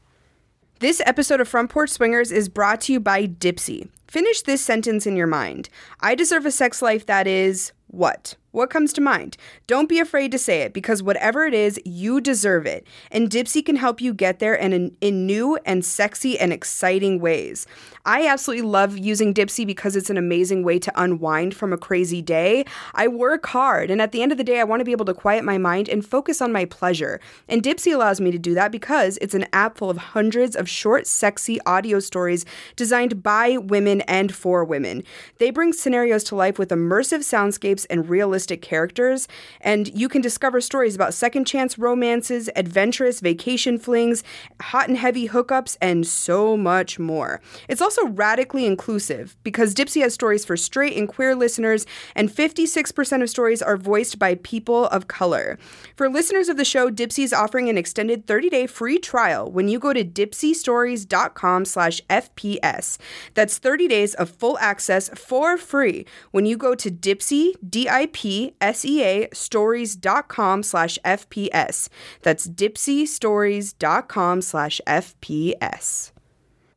[0.79, 3.87] This episode of Front Porch Swingers is brought to you by Dipsea.
[4.07, 5.69] Finish this sentence in your mind.
[5.99, 8.35] I deserve a sex life that is what?
[8.51, 9.37] What comes to mind?
[9.65, 12.85] Don't be afraid to say it because whatever it is, you deserve it.
[13.09, 17.65] And Dipsea can help you get there in, in new and sexy and exciting ways.
[18.05, 22.21] I absolutely love using Dipsea because it's an amazing way to unwind from a crazy
[22.21, 22.65] day.
[22.95, 25.05] I work hard, and at the end of the day, I want to be able
[25.05, 27.19] to quiet my mind and focus on my pleasure.
[27.47, 30.67] And Dipsea allows me to do that because it's an app full of hundreds of
[30.67, 35.03] short, sexy audio stories designed by women and for women.
[35.37, 39.27] They bring scenarios to life with immersive soundscapes and realistic characters,
[39.59, 44.23] and you can discover stories about second chance romances, adventurous vacation flings,
[44.59, 47.41] hot and heavy hookups, and so much more.
[47.67, 53.21] It's also radically inclusive because Dipsea has stories for straight and queer listeners, and 56%
[53.21, 55.58] of stories are voiced by people of color.
[55.95, 59.80] For listeners of the show, Dipsea is offering an extended 30-day free trial when you
[59.80, 62.97] go to dipseastories.com slash FPS.
[63.34, 70.63] That's 30 days of full access for free when you go to Dipsea, D-I-P-S-E-A, stories.com
[70.63, 71.89] slash FPS.
[72.21, 76.12] That's dipseastories.com slash FPS.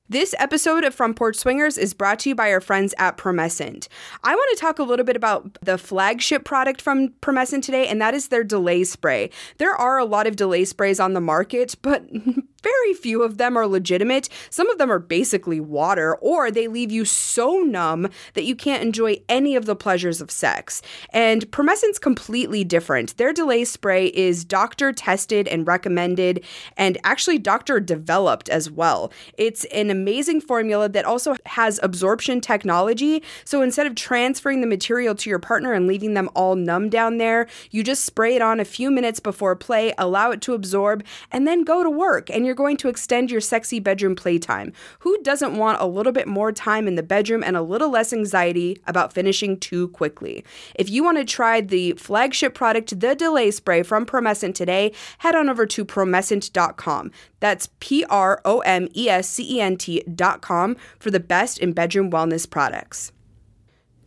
[0.06, 3.88] This episode of Front Porch Swingers is brought to you by our friends at Promescent.
[4.22, 8.02] I want to talk a little bit about the flagship product from Promescent today, and
[8.02, 9.30] that is their delay spray.
[9.56, 12.04] There are a lot of delay sprays on the market, but
[12.64, 14.28] very few of them are legitimate.
[14.50, 18.82] Some of them are basically water, or they leave you so numb that you can't
[18.82, 20.82] enjoy any of the pleasures of sex.
[21.10, 23.16] And Promescent's completely different.
[23.16, 26.44] Their delay spray is doctor tested and recommended,
[26.76, 29.12] and actually doctor developed as well.
[29.36, 33.22] It's an amazing formula that also has absorption technology.
[33.44, 37.18] So instead of transferring the material to your partner and leaving them all numb down
[37.18, 41.04] there, you just spray it on a few minutes before play, allow it to absorb,
[41.30, 42.30] and then go to work.
[42.30, 44.72] And you're going to extend your sexy bedroom playtime.
[45.00, 48.12] Who doesn't want a little bit more time in the bedroom and a little less
[48.12, 50.44] anxiety about finishing too quickly?
[50.74, 55.34] If you want to try the flagship product, the delay spray from Promescent today, head
[55.34, 57.10] on over to promescent.com.
[57.40, 61.72] That's P R O M E S C E N T.com for the best in
[61.72, 63.12] bedroom wellness products.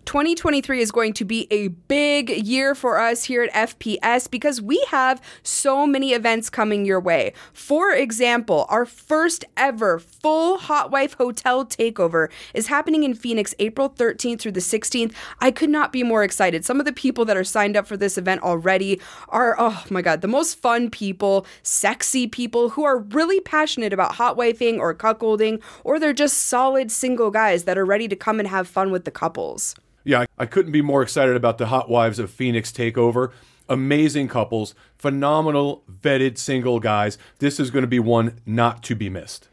[0.08, 4.82] 2023 is going to be a big year for us here at FPS because we
[4.88, 7.34] have so many events coming your way.
[7.52, 13.90] For example, our first ever full Hot Wife Hotel takeover is happening in Phoenix April
[13.90, 15.14] 13th through the 16th.
[15.42, 16.64] I could not be more excited.
[16.64, 20.02] Some of the people that are signed up for this event already are, oh my
[20.02, 24.96] God, the most fun people, sexy people who are really passionate about hot wifing or
[24.96, 28.90] cuckolding, or they're just solid single guys that are ready to come and have fun
[28.90, 29.76] with the couples.
[30.08, 33.34] Yeah, I couldn't be more excited about the Hot Wives of Phoenix takeover.
[33.68, 37.18] Amazing couples, phenomenal vetted single guys.
[37.40, 39.50] This is going to be one not to be missed.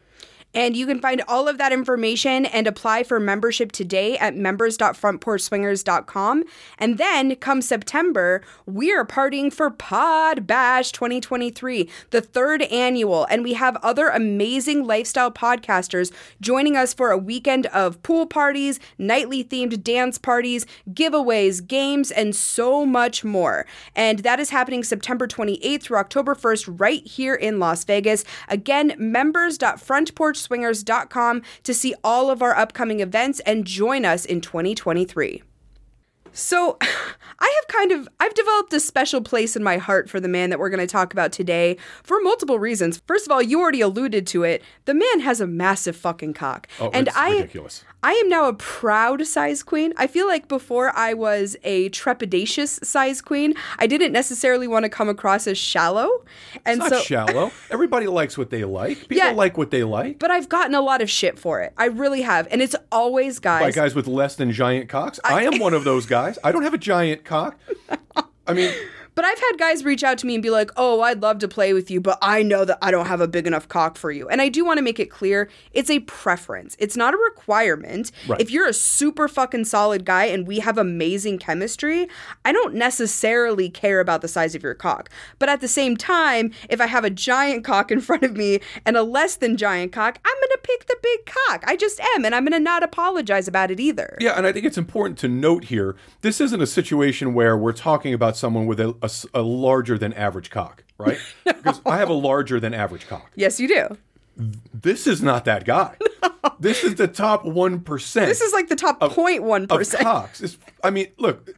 [0.54, 6.44] And you can find all of that information and apply for membership today at members.frontporchswingers.com.
[6.78, 13.26] And then come September, we are partying for Pod Bash 2023, the third annual.
[13.28, 18.78] And we have other amazing lifestyle podcasters joining us for a weekend of pool parties,
[18.98, 23.66] nightly themed dance parties, giveaways, games, and so much more.
[23.96, 28.24] And that is happening September 28th through October 1st, right here in Las Vegas.
[28.48, 35.42] Again, members.frontporchswingers.com swingers.com to see all of our upcoming events and join us in 2023.
[36.34, 36.76] So,
[37.40, 40.50] I have kind of I've developed a special place in my heart for the man
[40.50, 43.02] that we're going to talk about today for multiple reasons.
[43.06, 44.62] First of all, you already alluded to it.
[44.86, 46.68] The man has a massive fucking cock.
[46.80, 47.84] Oh, and it's I ridiculous.
[48.02, 49.92] I am now a proud size queen.
[49.96, 53.54] I feel like before I was a trepidatious size queen.
[53.78, 56.24] I didn't necessarily want to come across as shallow.
[56.64, 57.50] And It's so not shallow.
[57.70, 59.08] Everybody likes what they like.
[59.08, 59.30] People Yeah.
[59.32, 60.18] like what they like.
[60.18, 61.72] but I've gotten a lot of shit for it.
[61.76, 62.46] I really have.
[62.50, 63.60] And it's always guys.
[63.60, 63.74] By guys.
[63.76, 65.18] guys with less than giant cocks.
[65.24, 66.23] I am one of those guys.
[66.42, 67.58] I don't have a giant cock.
[68.46, 68.72] I mean,
[69.14, 71.48] But I've had guys reach out to me and be like, "Oh, I'd love to
[71.48, 74.10] play with you, but I know that I don't have a big enough cock for
[74.10, 76.76] you." And I do want to make it clear, it's a preference.
[76.78, 78.10] It's not a requirement.
[78.26, 78.40] Right.
[78.40, 82.08] If you're a super fucking solid guy and we have amazing chemistry,
[82.44, 85.10] I don't necessarily care about the size of your cock.
[85.38, 88.60] But at the same time, if I have a giant cock in front of me
[88.84, 91.64] and a less than giant cock, I'm going to pick the big cock.
[91.66, 94.16] I just am, and I'm going to not apologize about it either.
[94.20, 97.72] Yeah, and I think it's important to note here this isn't a situation where we're
[97.72, 101.18] talking about someone with a, a a larger than average cock, right?
[101.44, 103.30] Because I have a larger than average cock.
[103.36, 103.96] Yes, you do.
[104.36, 105.96] This is not that guy.
[106.60, 108.14] This is the top 1%.
[108.26, 109.94] This is like the top 0.1%.
[109.94, 110.40] of cocks.
[110.42, 111.48] It's, I mean, look,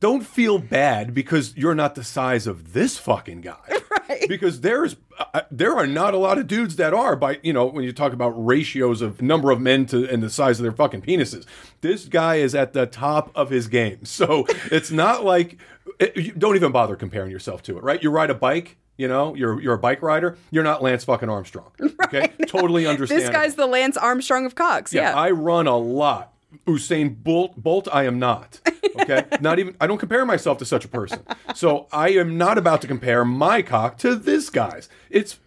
[0.00, 3.56] don't feel bad because you're not the size of this fucking guy.
[4.08, 4.28] Right.
[4.28, 4.96] Because there's
[5.32, 7.92] uh, there are not a lot of dudes that are by you know when you
[7.92, 11.46] talk about ratios of number of men to and the size of their fucking penises.
[11.82, 14.00] This guy is at the top of his game.
[14.04, 15.58] So it's not like
[16.00, 18.02] it, you don't even bother comparing yourself to it, right?
[18.02, 18.76] You ride a bike.
[18.96, 20.36] You know, you're you're a bike rider.
[20.50, 21.70] You're not Lance fucking Armstrong.
[22.04, 23.22] Okay, totally understand.
[23.22, 24.92] This guy's the Lance Armstrong of cocks.
[24.92, 25.14] Yeah, Yeah.
[25.18, 26.31] I run a lot.
[26.66, 28.60] Usain Bolt, Bolt, I am not.
[29.00, 29.76] Okay, not even.
[29.80, 31.20] I don't compare myself to such a person.
[31.54, 34.88] So I am not about to compare my cock to this guy's.
[35.10, 35.38] It's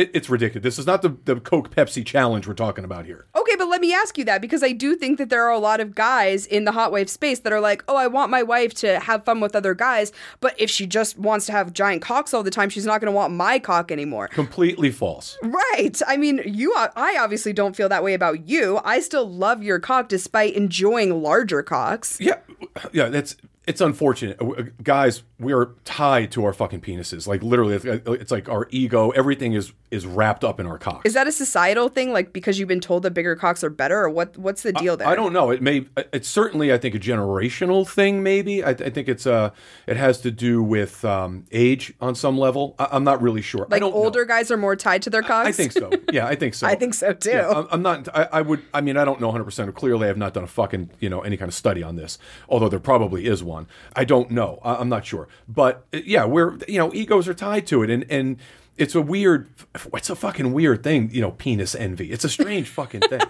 [0.00, 0.62] it, it's ridiculous.
[0.62, 3.26] This is not the the Coke Pepsi challenge we're talking about here.
[3.36, 5.58] okay, but let me ask you that because I do think that there are a
[5.58, 8.42] lot of guys in the hot wife space that are like, oh, I want my
[8.42, 12.02] wife to have fun with other guys, but if she just wants to have giant
[12.02, 14.28] cocks all the time, she's not going to want my cock anymore.
[14.28, 15.38] Completely false.
[15.42, 16.00] Right.
[16.06, 16.74] I mean, you.
[16.76, 18.80] I obviously don't feel that way about you.
[18.84, 22.18] I still love your cock despite enjoying larger cocks.
[22.20, 22.38] Yeah,
[22.92, 23.08] yeah.
[23.08, 23.36] That's
[23.70, 25.22] it's unfortunate, Uh, guys.
[25.38, 27.26] We are tied to our fucking penises.
[27.26, 29.10] Like literally, it's, it's like our ego.
[29.10, 31.00] Everything is is wrapped up in our cock.
[31.06, 33.98] Is that a societal thing, like because you've been told that bigger cocks are better,
[34.02, 34.36] or what?
[34.36, 35.08] What's the deal there?
[35.08, 35.50] I don't know.
[35.50, 35.86] It may.
[36.12, 38.22] It's certainly, I think, a generational thing.
[38.22, 38.62] Maybe.
[38.62, 39.50] I, I think it's uh
[39.86, 42.74] It has to do with um, age on some level.
[42.78, 43.62] I, I'm not really sure.
[43.70, 44.34] I Like older Know.
[44.34, 45.48] guys are more tied to their cocks.
[45.48, 45.90] I think so.
[46.12, 46.66] Yeah, I think so.
[46.72, 47.30] I think so too.
[47.30, 48.08] Yeah, I'm, I'm not.
[48.14, 48.62] I, I would.
[48.74, 49.44] I mean, I don't know 100.
[49.44, 52.18] percent Clearly, I've not done a fucking you know any kind of study on this.
[52.48, 53.59] Although there probably is one.
[53.94, 54.58] I don't know.
[54.62, 55.28] I, I'm not sure.
[55.48, 58.36] But uh, yeah, we're you know egos are tied to it, and and
[58.76, 59.50] it's a weird.
[59.94, 61.10] It's a fucking weird thing.
[61.12, 62.10] You know, penis envy.
[62.12, 63.20] It's a strange fucking thing.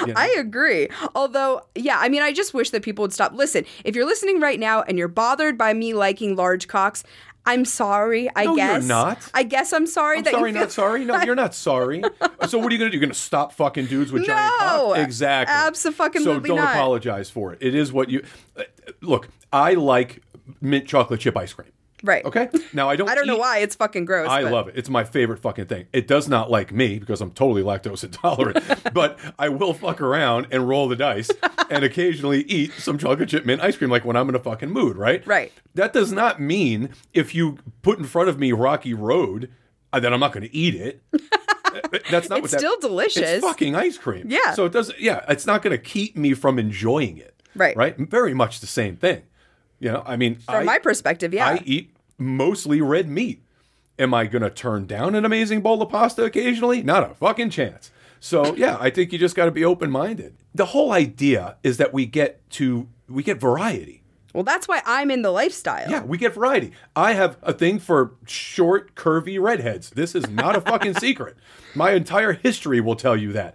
[0.00, 0.14] you know?
[0.16, 0.88] I agree.
[1.14, 3.32] Although, yeah, I mean, I just wish that people would stop.
[3.32, 7.04] Listen, if you're listening right now and you're bothered by me liking large cocks,
[7.46, 8.28] I'm sorry.
[8.36, 8.84] I No, you're guess.
[8.86, 9.30] not.
[9.32, 10.60] I guess I'm sorry I'm that sorry, feel.
[10.60, 11.04] not sorry.
[11.04, 12.02] No, you're not sorry.
[12.48, 12.96] so what are you gonna do?
[12.98, 14.98] You're gonna stop fucking dudes with giant No, cocks?
[15.00, 15.54] Exactly.
[15.54, 16.74] abso-fucking-lutely So don't not.
[16.74, 17.58] apologize for it.
[17.62, 18.24] It is what you
[18.56, 18.62] uh,
[19.00, 19.28] look.
[19.52, 20.22] I like
[20.60, 21.72] mint chocolate chip ice cream.
[22.02, 22.24] Right.
[22.24, 22.48] Okay.
[22.72, 23.10] Now I don't.
[23.10, 24.28] I don't know why it's fucking gross.
[24.28, 24.76] I but- love it.
[24.76, 25.86] It's my favorite fucking thing.
[25.92, 28.58] It does not like me because I'm totally lactose intolerant,
[28.94, 31.30] but I will fuck around and roll the dice
[31.68, 34.70] and occasionally eat some chocolate chip mint ice cream like when I'm in a fucking
[34.70, 35.26] mood, right?
[35.26, 35.52] Right.
[35.74, 39.50] That does not mean if you put in front of me Rocky Road
[39.92, 41.02] uh, that I'm not going to eat it.
[42.10, 43.22] That's not It's what that, still delicious.
[43.28, 44.26] It's fucking ice cream.
[44.30, 44.54] Yeah.
[44.54, 44.98] So it doesn't.
[45.00, 47.40] Yeah, it's not going to keep me from enjoying it.
[47.54, 47.76] Right.
[47.76, 47.96] Right.
[47.98, 49.22] Very much the same thing.
[49.80, 50.04] You know.
[50.06, 51.46] I mean, From I, my perspective, yeah.
[51.46, 53.42] I eat mostly red meat.
[53.98, 56.82] Am I going to turn down an amazing bowl of pasta occasionally?
[56.82, 57.90] Not a fucking chance.
[58.18, 60.36] So, yeah, I think you just got to be open-minded.
[60.54, 64.02] The whole idea is that we get to we get variety.
[64.34, 65.90] well, that's why I'm in the lifestyle.
[65.90, 66.72] Yeah, we get variety.
[66.94, 69.90] I have a thing for short, curvy redheads.
[69.90, 71.36] This is not a fucking secret.
[71.74, 73.54] My entire history will tell you that.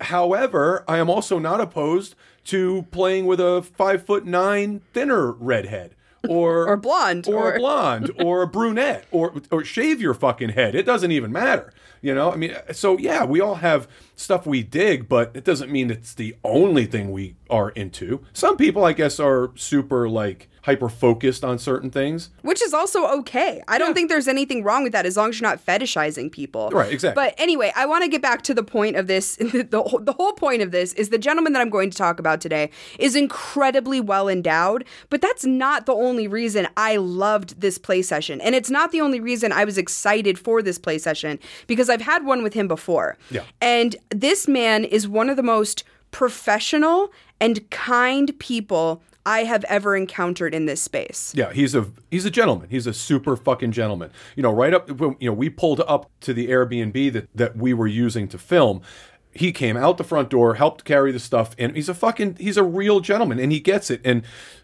[0.00, 2.14] However, I am also not opposed
[2.44, 5.94] to playing with a five foot nine thinner redhead.
[6.28, 10.50] Or, Or blonde, or, or- a blonde, or a brunette, or or shave your fucking
[10.50, 10.74] head.
[10.74, 11.72] It doesn't even matter,
[12.02, 12.30] you know.
[12.30, 16.12] I mean, so yeah, we all have stuff we dig, but it doesn't mean it's
[16.12, 18.20] the only thing we are into.
[18.34, 22.30] Some people, I guess, are super like hyper focused on certain things.
[22.42, 23.62] Which is also okay.
[23.68, 26.70] I don't think there's anything wrong with that as long as you're not fetishizing people.
[26.70, 27.22] Right, exactly.
[27.22, 29.38] But anyway, I want to get back to the point of this.
[29.70, 32.18] The, whole- the whole point of this is the gentleman that I'm going to talk
[32.18, 37.78] about today is incredibly well endowed, but that's not the only reason I loved this
[37.78, 38.40] play session.
[38.40, 42.00] And it's not the only reason I was excited for this play session because I've
[42.00, 43.16] had one with him before.
[43.30, 43.44] Yeah.
[43.60, 49.94] And this man is one of the most professional and kind people I have ever
[49.96, 51.32] encountered in this space.
[51.36, 52.68] Yeah, he's a he's a gentleman.
[52.68, 54.10] He's a super fucking gentleman.
[54.34, 57.56] You know, right up when- you know, we pulled up to the Airbnb that that
[57.56, 58.82] we were using to film.
[59.32, 62.56] He came out the front door, helped carry the stuff, and he's a fucking he's
[62.56, 64.00] a real gentleman and he gets it.
[64.04, 64.22] And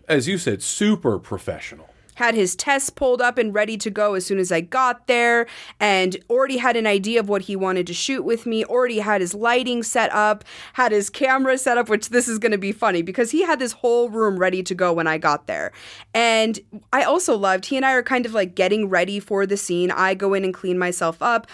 [0.09, 1.89] as you said, super professional.
[2.17, 5.47] Had his tests pulled up and ready to go as soon as I got there,
[5.81, 9.21] and already had an idea of what he wanted to shoot with me, already had
[9.21, 10.45] his lighting set up,
[10.75, 13.59] had his camera set up, which this is going to be funny because he had
[13.59, 15.73] this whole room ready to go when I got there.
[16.13, 16.59] And
[16.93, 19.91] I also loved, he and I are kind of like getting ready for the scene.
[19.91, 21.47] I go in and clean myself up.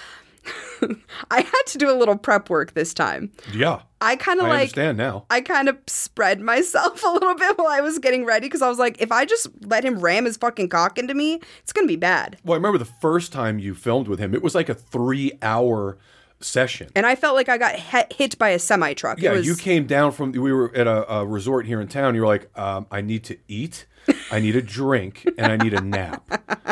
[1.30, 3.30] I had to do a little prep work this time.
[3.53, 3.82] Yeah.
[4.01, 5.26] I kind of like understand now.
[5.30, 8.68] I kind of spread myself a little bit while I was getting ready because I
[8.68, 11.86] was like, if I just let him ram his fucking cock into me, it's gonna
[11.86, 12.38] be bad.
[12.45, 15.32] Well, I remember the first time you filmed with him, it was like a three
[15.40, 15.99] hour
[16.40, 16.90] session.
[16.95, 19.20] And I felt like I got he- hit by a semi truck.
[19.20, 20.32] Yeah, was, you came down from.
[20.32, 22.14] We were at a, a resort here in town.
[22.14, 23.86] You were like, um, "I need to eat,
[24.30, 26.22] I need a drink, and I need a nap."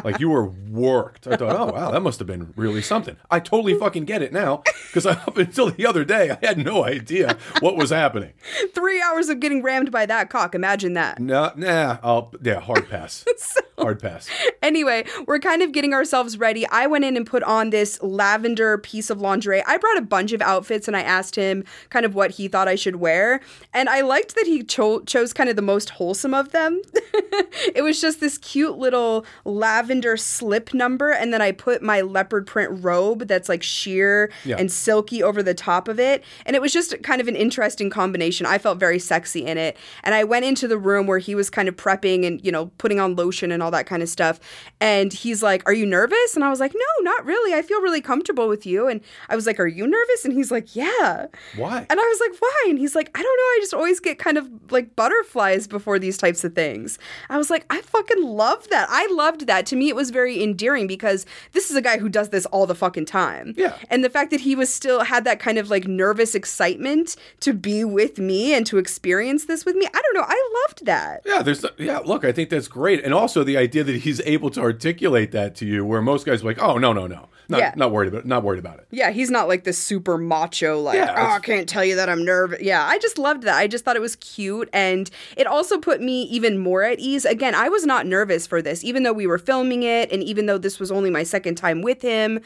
[0.04, 1.26] Like you were worked.
[1.26, 4.32] I thought, "Oh wow, that must have been really something." I totally fucking get it
[4.32, 8.32] now because up until the other day, I had no idea what was happening.
[8.74, 10.54] three hours of getting rammed by that cock.
[10.54, 11.18] Imagine that.
[11.20, 11.98] Nah, nah.
[12.02, 13.24] I'll yeah, hard pass.
[13.36, 14.28] so, hard pass.
[14.62, 16.66] Anyway, we're kind of getting ourselves ready.
[16.68, 19.62] I went in and put on this lavender piece of lingerie.
[19.66, 22.68] I brought a bunch of outfits and I asked him kind of what he thought
[22.68, 23.40] I should wear.
[23.72, 26.80] And I liked that he cho- chose kind of the most wholesome of them.
[27.74, 31.10] it was just this cute little lavender slip number.
[31.10, 34.56] And then I put my leopard print robe that's like sheer Yeah.
[34.58, 36.24] and silky over the top of it.
[36.46, 38.46] And it was just kind of an interesting combination.
[38.46, 39.76] I felt very sexy in it.
[40.04, 42.66] And I went into the room where he was kind of prepping and, you know,
[42.78, 44.40] putting on lotion and all that kind of stuff.
[44.80, 46.34] And he's like, Are you nervous?
[46.34, 47.54] And I was like, No, not really.
[47.54, 48.88] I feel really comfortable with you.
[48.88, 50.24] And I was like, Are you nervous?
[50.24, 51.26] And he's like, Yeah.
[51.56, 51.86] Why?
[51.90, 52.64] And I was like, why?
[52.68, 53.42] And he's like, I don't know.
[53.42, 56.98] I just always get kind of like butterflies before these types of things.
[57.28, 58.88] I was like, I fucking love that.
[58.90, 59.66] I loved that.
[59.66, 62.66] To me, it was very endearing because this is a guy who does this all
[62.66, 63.54] the fucking time.
[63.56, 63.76] Yeah.
[63.88, 67.52] And the fact that he was still had that kind of like nervous excitement to
[67.52, 69.86] be with me and to experience this with me.
[69.86, 70.24] I don't know.
[70.26, 71.22] I loved that.
[71.24, 71.98] Yeah, there's yeah.
[71.98, 75.54] Look, I think that's great, and also the idea that he's able to articulate that
[75.56, 77.72] to you, where most guys are like, "Oh no, no, no, not Yeah.
[77.76, 80.94] not worried about, not worried about it." Yeah, he's not like this super macho, like,
[80.96, 82.60] Yeah, oh, I can't tell you that I'm nervous.
[82.62, 83.56] Yeah, I just loved that.
[83.56, 84.68] I just thought it was cute.
[84.72, 87.24] And it also put me even more at ease.
[87.24, 90.10] Again, I was not nervous for this, even though we were filming it.
[90.12, 92.40] And even though this was only my second time with him,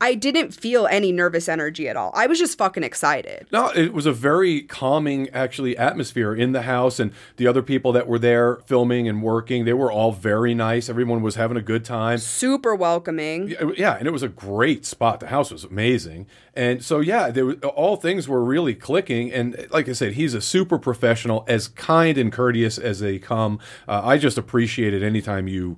[0.00, 2.12] I didn't feel any nervous energy at all.
[2.14, 3.46] I was just fucking excited.
[3.52, 7.92] No, it was a very calming, actually, atmosphere in the house, and the other people
[7.92, 10.88] that were there filming and working, they were all very nice.
[10.88, 12.18] Everyone was having a good time.
[12.18, 13.54] Super welcoming.
[13.76, 15.20] Yeah, and it was a great spot.
[15.20, 19.32] The house was amazing, and so yeah, there, all things were really clicking.
[19.32, 23.58] And like I said, he's a super professional, as kind and courteous as they come.
[23.86, 25.76] Uh, I just appreciate it anytime you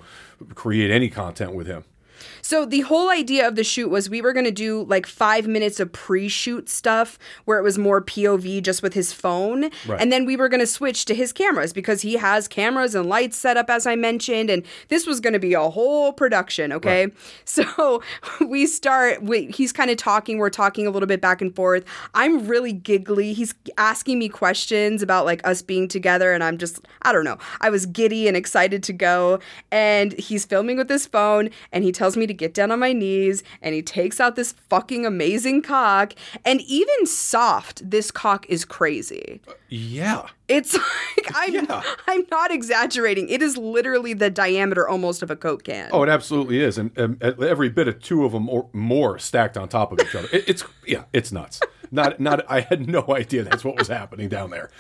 [0.55, 1.85] create any content with him.
[2.43, 5.47] So the whole idea of the shoot was we were going to do like five
[5.47, 10.01] minutes of pre-shoot stuff where it was more POV just with his phone, Right.
[10.01, 13.09] and then we were going to switch to his cameras because he has cameras and
[13.09, 16.73] lights set up as I mentioned, and this was going to be a whole production.
[16.73, 17.07] Okay,
[17.45, 18.03] so
[18.47, 19.23] we start.
[19.23, 20.39] We, he's kind of talking.
[20.39, 21.85] We're talking a little bit back and forth.
[22.15, 23.33] I'm really giggly.
[23.35, 27.39] He's asking me questions about like us being together, and I'm just I don't know.
[27.61, 29.39] I was giddy and excited to go,
[29.71, 32.93] and he's filming with his phone, and he tells me to get down on my
[32.93, 36.13] knees, and he takes out this fucking amazing cock,
[36.45, 39.41] and even soft, this cock is crazy.
[39.69, 40.27] Yeah.
[40.49, 40.75] It's
[41.17, 41.83] like I'm Yeah.
[42.07, 43.29] I'm not exaggerating.
[43.29, 45.89] It is literally the diameter almost of a coke can.
[45.93, 49.57] Oh, it absolutely is, and, and every bit of two of them or more stacked
[49.57, 50.29] on top of each other.
[50.33, 51.61] It, it's yeah, it's nuts.
[51.95, 52.45] Not not.
[52.51, 54.71] I had no idea that's what was happening down there.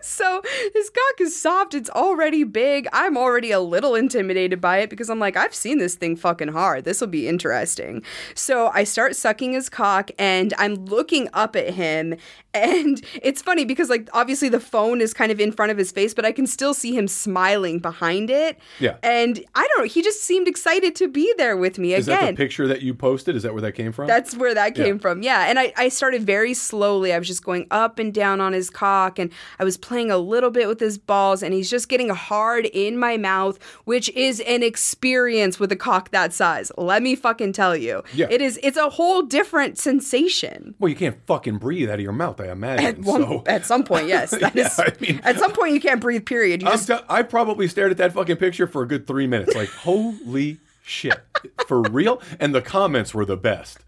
[0.00, 0.42] So
[0.74, 1.74] his cock is soft.
[1.74, 2.88] It's already big.
[2.92, 6.48] I'm already a little intimidated by it because I'm like, I've seen this thing fucking
[6.48, 6.84] hard.
[6.84, 8.02] This will be interesting.
[8.34, 12.16] So I start sucking his cock and I'm looking up at him.
[12.54, 15.90] And it's funny because, like, obviously the phone is kind of in front of his
[15.90, 18.58] face, but I can still see him smiling behind it.
[18.78, 18.96] Yeah.
[19.02, 19.88] And I don't know.
[19.88, 22.92] He just seemed excited to be there with me Is that the picture that you
[22.92, 23.36] posted?
[23.36, 24.06] Is that where that came from?
[24.06, 25.00] That's where that came Yeah.
[25.00, 25.22] from.
[25.22, 25.46] Yeah.
[25.48, 27.12] And I, I started very slowly.
[27.12, 30.18] I was just going up and down on his cock and I was playing a
[30.18, 34.40] little bit with his balls and he's just getting hard in my mouth, which is
[34.40, 36.70] an experience with a cock that size.
[36.78, 38.02] Let me fucking tell you.
[38.14, 38.26] Yeah.
[38.30, 40.74] It is it's a whole different sensation.
[40.78, 42.86] Well, you can't fucking breathe out of your mouth, I imagine.
[42.86, 44.30] At, one, so at some point, yes.
[44.38, 46.60] That Yeah, is- I mean- at some point you can't breathe, period.
[46.60, 49.54] Just t- I probably stared at that fucking picture for a good three minutes.
[49.54, 51.20] Like, holy shit,
[51.66, 52.20] for real?
[52.38, 53.78] And the comments were the best.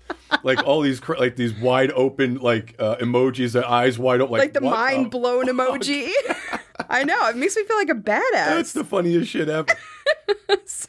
[0.43, 4.33] Like all these, cr- like these wide open, like uh, emojis, the eyes wide open,
[4.33, 6.11] like, like the mind blown emoji.
[6.89, 7.29] I know.
[7.29, 8.33] It makes me feel like a badass.
[8.33, 9.69] That's the funniest shit ever.
[10.65, 10.89] so,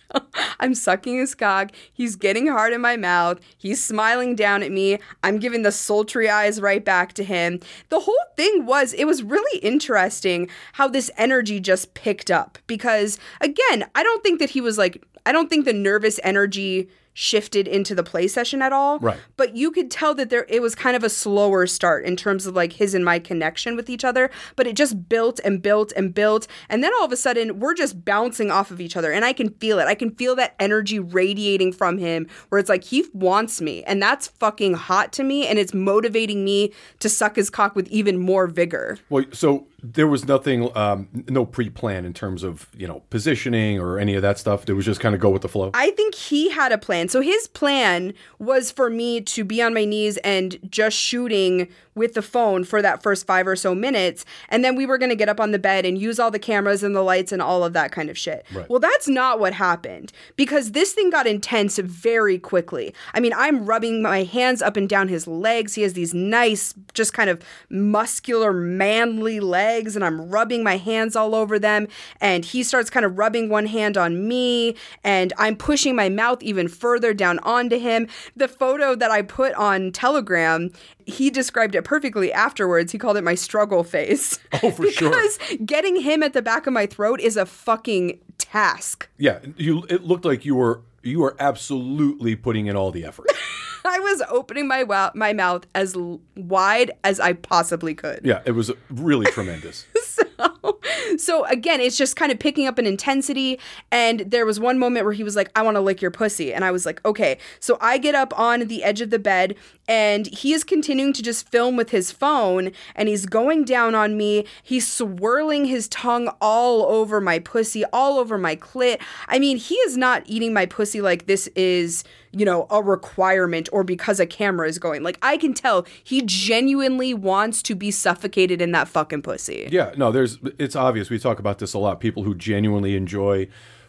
[0.60, 1.72] I'm sucking his cock.
[1.94, 3.40] He's getting hard in my mouth.
[3.58, 5.00] He's smiling down at me.
[5.24, 7.60] I'm giving the sultry eyes right back to him.
[7.90, 12.58] The whole thing was, it was really interesting how this energy just picked up.
[12.68, 16.90] Because, again, I don't think that he was like, I don't think the nervous energy
[17.16, 19.00] shifted into the play session at all.
[19.00, 19.18] Right.
[19.38, 22.46] But you could tell that there it was kind of a slower start in terms
[22.46, 25.94] of like his and my connection with each other, but it just built and built
[25.96, 29.12] and built and then all of a sudden we're just bouncing off of each other
[29.12, 29.88] and I can feel it.
[29.88, 34.02] I can feel that energy radiating from him where it's like he wants me and
[34.02, 38.20] that's fucking hot to me and it's motivating me to suck his cock with even
[38.20, 39.00] more vigor.
[39.10, 44.00] Well, so there was nothing, um, no pre-plan in terms of you know positioning or
[44.00, 44.68] any of that stuff.
[44.68, 45.72] It was just kind of go with the flow.
[45.74, 47.10] I think he had a plan.
[47.10, 52.14] So his plan was for me to be on my knees and just shooting with
[52.14, 54.26] the phone for that first five or so minutes.
[54.50, 56.40] And then we were going to get up on the bed and use all the
[56.40, 58.46] cameras and the lights and all of that kind of shit.
[58.54, 58.70] Right.
[58.70, 62.94] Well, that's not what happened because this thing got intense very quickly.
[63.14, 65.76] I mean, I'm rubbing my hands up and down his legs.
[65.76, 71.16] He has these nice, just kind of muscular, manly legs, and I'm rubbing my hands
[71.16, 71.88] all over them.
[72.22, 76.42] And he starts kind of rubbing one hand on me, and I'm pushing my mouth
[76.42, 78.08] even further down onto him.
[78.36, 80.72] The photo that I put on Telegram,
[81.06, 82.92] he described it perfectly afterwards.
[82.92, 84.40] He called it my struggle face.
[84.64, 85.10] Oh, for sure.
[85.10, 89.10] because getting him at the back of my throat is a fucking task.
[89.18, 89.86] Yeah, you.
[89.90, 93.28] It looked like you were you were absolutely putting in all the effort.
[93.90, 98.22] I was opening my wa- my mouth as l- wide as I possibly could.
[98.24, 99.86] Yeah, it was really tremendous.
[100.16, 100.80] So,
[101.18, 103.60] so again, it's just kind of picking up an intensity.
[103.92, 106.54] And there was one moment where he was like, I want to lick your pussy.
[106.54, 107.38] And I was like, okay.
[107.60, 109.56] So I get up on the edge of the bed
[109.88, 114.16] and he is continuing to just film with his phone and he's going down on
[114.18, 114.46] me.
[114.64, 119.02] He's swirling his tongue all over my pussy, all over my clit.
[119.28, 122.04] I mean, he is not eating my pussy like this is,
[122.36, 125.04] you know, a requirement or because a camera is going.
[125.04, 129.68] Like, I can tell he genuinely wants to be suffocated in that fucking pussy.
[129.72, 131.10] Yeah, no, there's it's obvious.
[131.10, 132.00] We talk about this a lot.
[132.00, 133.48] People who genuinely enjoy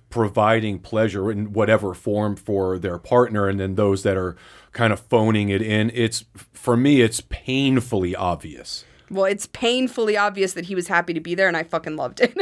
[0.08, 4.36] providing pleasure in whatever form for their partner, and then those that are
[4.72, 5.90] kind of phoning it in.
[5.92, 8.84] It's for me, it's painfully obvious.
[9.08, 12.20] Well, it's painfully obvious that he was happy to be there, and I fucking loved
[12.20, 12.36] it.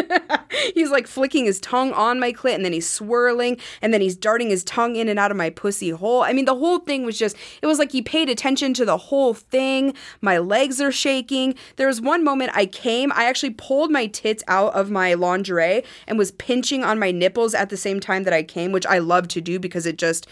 [0.75, 4.17] he's like flicking his tongue on my clit, and then he's swirling, and then he's
[4.17, 6.23] darting his tongue in and out of my pussy hole.
[6.23, 8.97] I mean, the whole thing was just, it was like he paid attention to the
[8.97, 9.95] whole thing.
[10.23, 11.55] My legs are shaking.
[11.77, 15.83] There was one moment I came, I actually pulled my tits out of my lingerie
[16.07, 18.99] and was pinching on my nipples at the same time that I came, which I
[18.99, 20.27] love to do because it just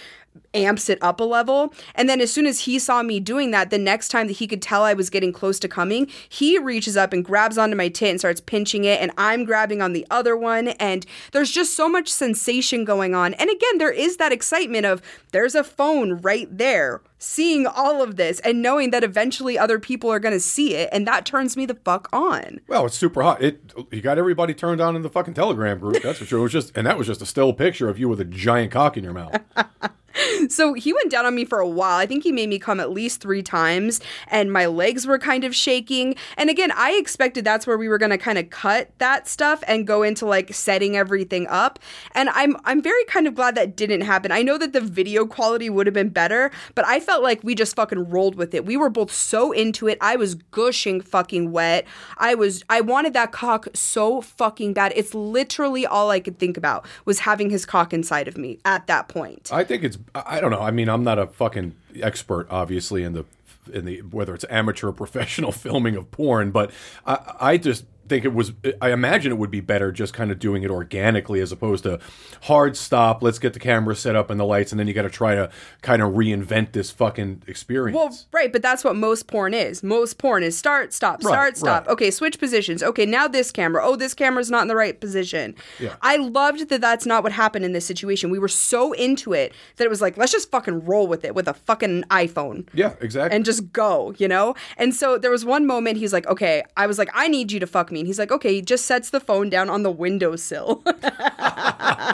[0.55, 1.73] amps it up a level.
[1.95, 4.47] And then as soon as he saw me doing that, the next time that he
[4.47, 7.89] could tell I was getting close to coming, he reaches up and grabs onto my
[7.89, 10.69] tit and starts pinching it, and I'm grabbing on the other one.
[10.69, 13.35] And there's just so much sensation going on.
[13.35, 15.03] And again, there is that excitement of
[15.33, 17.01] there's a phone right there.
[17.19, 20.89] Seeing all of this and knowing that eventually other people are going to see it,
[20.91, 22.59] and that turns me the fuck on.
[22.67, 23.41] Well, it's super hot.
[23.41, 26.03] It you got everybody turned on in the fucking Telegram group.
[26.03, 26.41] That's for sure.
[26.41, 28.73] It was just, and that was just a still picture of you with a giant
[28.73, 29.41] cock in your mouth.
[30.49, 31.99] So he went down on me for a while.
[31.99, 35.45] I think he made me come at least three times, and my legs were kind
[35.45, 36.17] of shaking.
[36.37, 39.63] And again, I expected that's where we were going to kind of cut that stuff
[39.67, 41.79] and go into like setting everything up.
[42.13, 44.33] And I'm I'm very kind of glad that didn't happen.
[44.33, 47.55] I know that the video quality would have been better, but I felt like we
[47.55, 48.65] just fucking rolled with it.
[48.67, 49.99] We were both so into it.
[50.01, 51.87] I was gushing fucking wet.
[52.19, 54.93] I was I wanted that cock so fucking bad.
[54.97, 58.87] It's literally all I could think about was having his cock inside of me at
[58.87, 59.51] that point.
[59.53, 59.99] I think it's.
[60.15, 60.61] I don't know.
[60.61, 63.25] I mean, I'm not a fucking expert, obviously, in the
[63.73, 66.71] in the whether it's amateur or professional filming of porn, but
[67.07, 68.53] I, I just think it was.
[68.81, 71.99] I imagine it would be better just kind of doing it organically as opposed to
[72.43, 73.23] hard stop.
[73.23, 75.35] Let's get the camera set up and the lights, and then you got to try
[75.35, 75.51] to
[75.83, 77.97] kind of reinvent this fucking experience.
[77.97, 79.83] Well, right, but that's what most porn is.
[79.83, 81.87] Most porn is start, stop, start, Right, stop.
[81.87, 81.93] right.
[81.93, 82.83] Okay, switch positions.
[82.83, 83.83] Okay, now this camera.
[83.85, 85.55] Oh, this camera's not in the right position.
[85.79, 85.95] Yeah.
[86.03, 88.31] I loved that that's not what happened in this situation.
[88.31, 91.35] We were so into it that it was like, let's just fucking roll with it
[91.35, 92.69] with a fucking iPhone.
[92.75, 93.35] yeah, exactly.
[93.37, 94.55] and just go, you know?
[94.77, 97.61] And so there was one moment he's like, okay, I was like, I need you
[97.61, 100.83] to fuck he's like, okay, he just sets the phone down on the windowsill.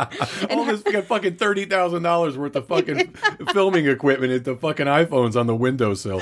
[0.51, 3.09] all this fucking thirty thousand dollars worth of fucking
[3.53, 6.21] filming equipment at the fucking iPhones on the windowsill.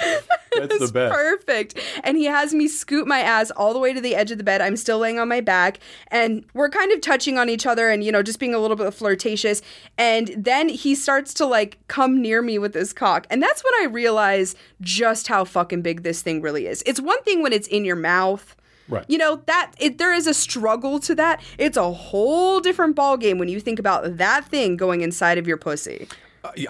[0.57, 1.15] That's the best.
[1.15, 1.79] perfect.
[2.03, 4.45] And he has me scoot my ass all the way to the edge of the
[4.45, 4.61] bed.
[4.61, 8.03] I'm still laying on my back and we're kind of touching on each other and,
[8.03, 9.61] you know, just being a little bit flirtatious.
[9.99, 13.27] And then he starts to like come near me with his cock.
[13.31, 16.83] And that's when I realize just how fucking big this thing really is.
[16.87, 18.57] It's one thing when it's in your mouth.
[18.89, 19.05] Right.
[19.09, 21.43] You know, that it, there is a struggle to that.
[21.59, 25.57] It's a whole different ballgame when you think about that thing going inside of your
[25.57, 26.09] pussy.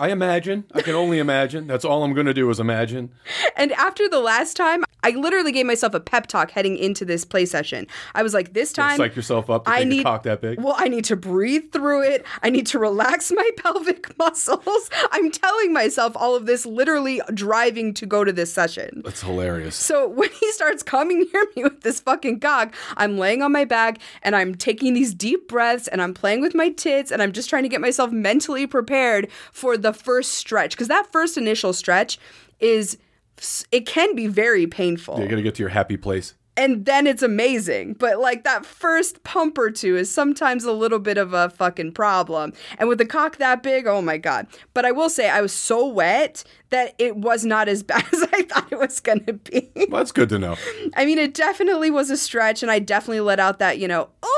[0.00, 0.64] I- imagine.
[0.74, 1.66] I can only imagine.
[1.66, 3.10] That's all I'm going to do is imagine.
[3.56, 7.24] And after the last time, I literally gave myself a pep talk heading into this
[7.24, 7.86] play session.
[8.16, 10.60] I was like, this time, Psych yourself up to I need cock that big.
[10.60, 12.26] Well, I need to breathe through it.
[12.42, 14.90] I need to relax my pelvic muscles.
[15.12, 19.02] I'm telling myself all of this, literally driving to go to this session.
[19.04, 19.76] That's hilarious.
[19.76, 23.64] So when he starts coming near me with this fucking cock, I'm laying on my
[23.64, 27.32] back and I'm taking these deep breaths and I'm playing with my tits and I'm
[27.32, 31.72] just trying to get myself mentally prepared for the first stretch because that first initial
[31.72, 32.18] stretch
[32.60, 32.98] is
[33.72, 36.34] it can be very painful You're gonna get to your happy place.
[36.58, 37.92] and then it's amazing.
[37.94, 41.92] But like that first pump or two is sometimes a little bit of a fucking
[41.92, 42.54] problem.
[42.78, 44.46] And with the cock that big, oh my god.
[44.72, 48.22] But I will say I was so wet that it was not as bad as
[48.32, 49.70] I thought it was gonna be.
[49.76, 50.56] Well, that's good to know.
[50.96, 54.08] I mean, it definitely was a stretch, and I definitely let out that, you know,
[54.22, 54.35] oh,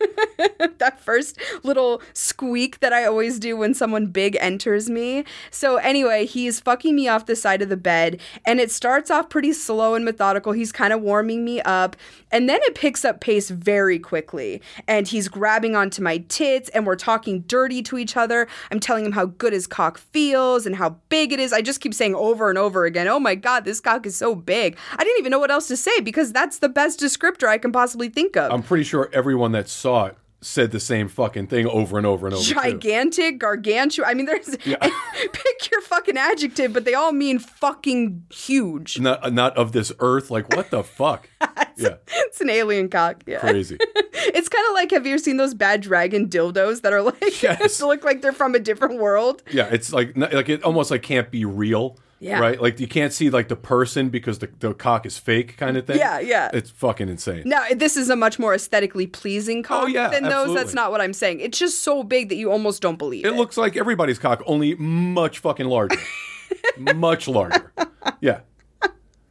[0.78, 5.24] that first little squeak that I always do when someone big enters me.
[5.50, 9.28] So, anyway, he's fucking me off the side of the bed, and it starts off
[9.28, 10.52] pretty slow and methodical.
[10.52, 11.96] He's kind of warming me up,
[12.30, 14.62] and then it picks up pace very quickly.
[14.86, 18.48] And he's grabbing onto my tits, and we're talking dirty to each other.
[18.70, 21.52] I'm telling him how good his cock feels and how big it is.
[21.52, 24.34] I just keep saying over and over again, oh my God, this cock is so
[24.34, 24.76] big.
[24.92, 27.72] I didn't even know what else to say because that's the best descriptor I can
[27.72, 28.52] possibly think of.
[28.52, 32.26] I'm pretty sure everyone that saw it said the same fucking thing over and over
[32.26, 32.42] and over.
[32.42, 32.54] too.
[32.54, 34.08] Gigantic, gargantuan.
[34.08, 38.98] I mean, there's pick your fucking adjective, but they all mean fucking huge.
[38.98, 40.30] Not, uh, not of this earth.
[40.30, 41.28] Like, what the fuck?
[41.76, 43.22] yeah, It's an alien cock.
[43.26, 43.40] Yeah.
[43.40, 43.76] crazy.
[44.32, 47.42] It's kind of like have you ever seen those bad dragon dildos that are like
[47.42, 47.80] Yes.
[47.82, 49.42] look like they're from a different world?
[49.50, 51.98] Yeah, it's like like it almost like can't be real.
[52.20, 52.38] Yeah.
[52.38, 52.60] Right?
[52.60, 55.86] Like you can't see like the person because the, the cock is fake kind of
[55.86, 55.96] thing.
[55.98, 56.50] Yeah, yeah.
[56.52, 57.44] It's fucking insane.
[57.46, 60.54] Now, this is a much more aesthetically pleasing cock Oh, yeah, than those.
[60.54, 61.40] That's not what I'm saying.
[61.40, 63.28] It's just so big that you almost don't believe it.
[63.28, 65.98] It looks like everybody's cock, only much fucking larger.
[66.78, 67.72] much larger.
[68.20, 68.40] Yeah.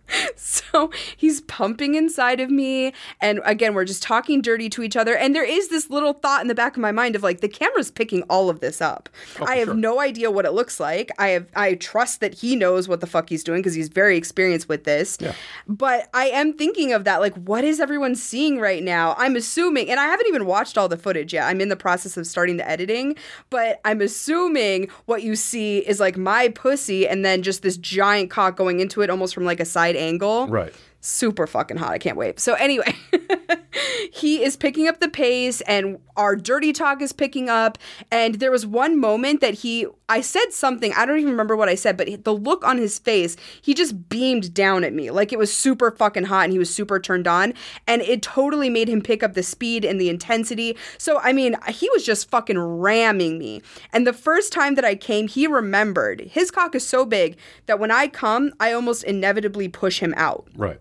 [0.35, 2.93] So he's pumping inside of me.
[3.21, 5.15] And again, we're just talking dirty to each other.
[5.15, 7.47] And there is this little thought in the back of my mind of like, the
[7.47, 9.09] camera's picking all of this up.
[9.39, 9.75] Oh, I have sure.
[9.75, 11.11] no idea what it looks like.
[11.17, 14.15] I have, I trust that he knows what the fuck he's doing because he's very
[14.15, 15.17] experienced with this.
[15.19, 15.33] Yeah.
[15.67, 17.19] But I am thinking of that.
[17.19, 19.15] Like, what is everyone seeing right now?
[19.17, 21.47] I'm assuming, and I haven't even watched all the footage yet.
[21.47, 23.15] I'm in the process of starting the editing,
[23.49, 28.29] but I'm assuming what you see is like my pussy and then just this giant
[28.29, 30.73] cock going into it almost from like a side angle Right.
[31.01, 31.91] Super fucking hot.
[31.91, 32.39] I can't wait.
[32.39, 32.93] So anyway,
[34.11, 37.77] he is picking up the pace and our dirty talk is picking up
[38.11, 41.69] and there was one moment that he I said something, I don't even remember what
[41.69, 45.31] I said, but the look on his face, he just beamed down at me like
[45.31, 47.53] it was super fucking hot and he was super turned on
[47.87, 50.75] and it totally made him pick up the speed and the intensity.
[50.97, 53.61] So I mean, he was just fucking ramming me.
[53.93, 56.21] And the first time that I came, he remembered.
[56.21, 57.37] His cock is so big
[57.67, 60.47] that when I come, I almost inevitably push him out.
[60.55, 60.79] Right.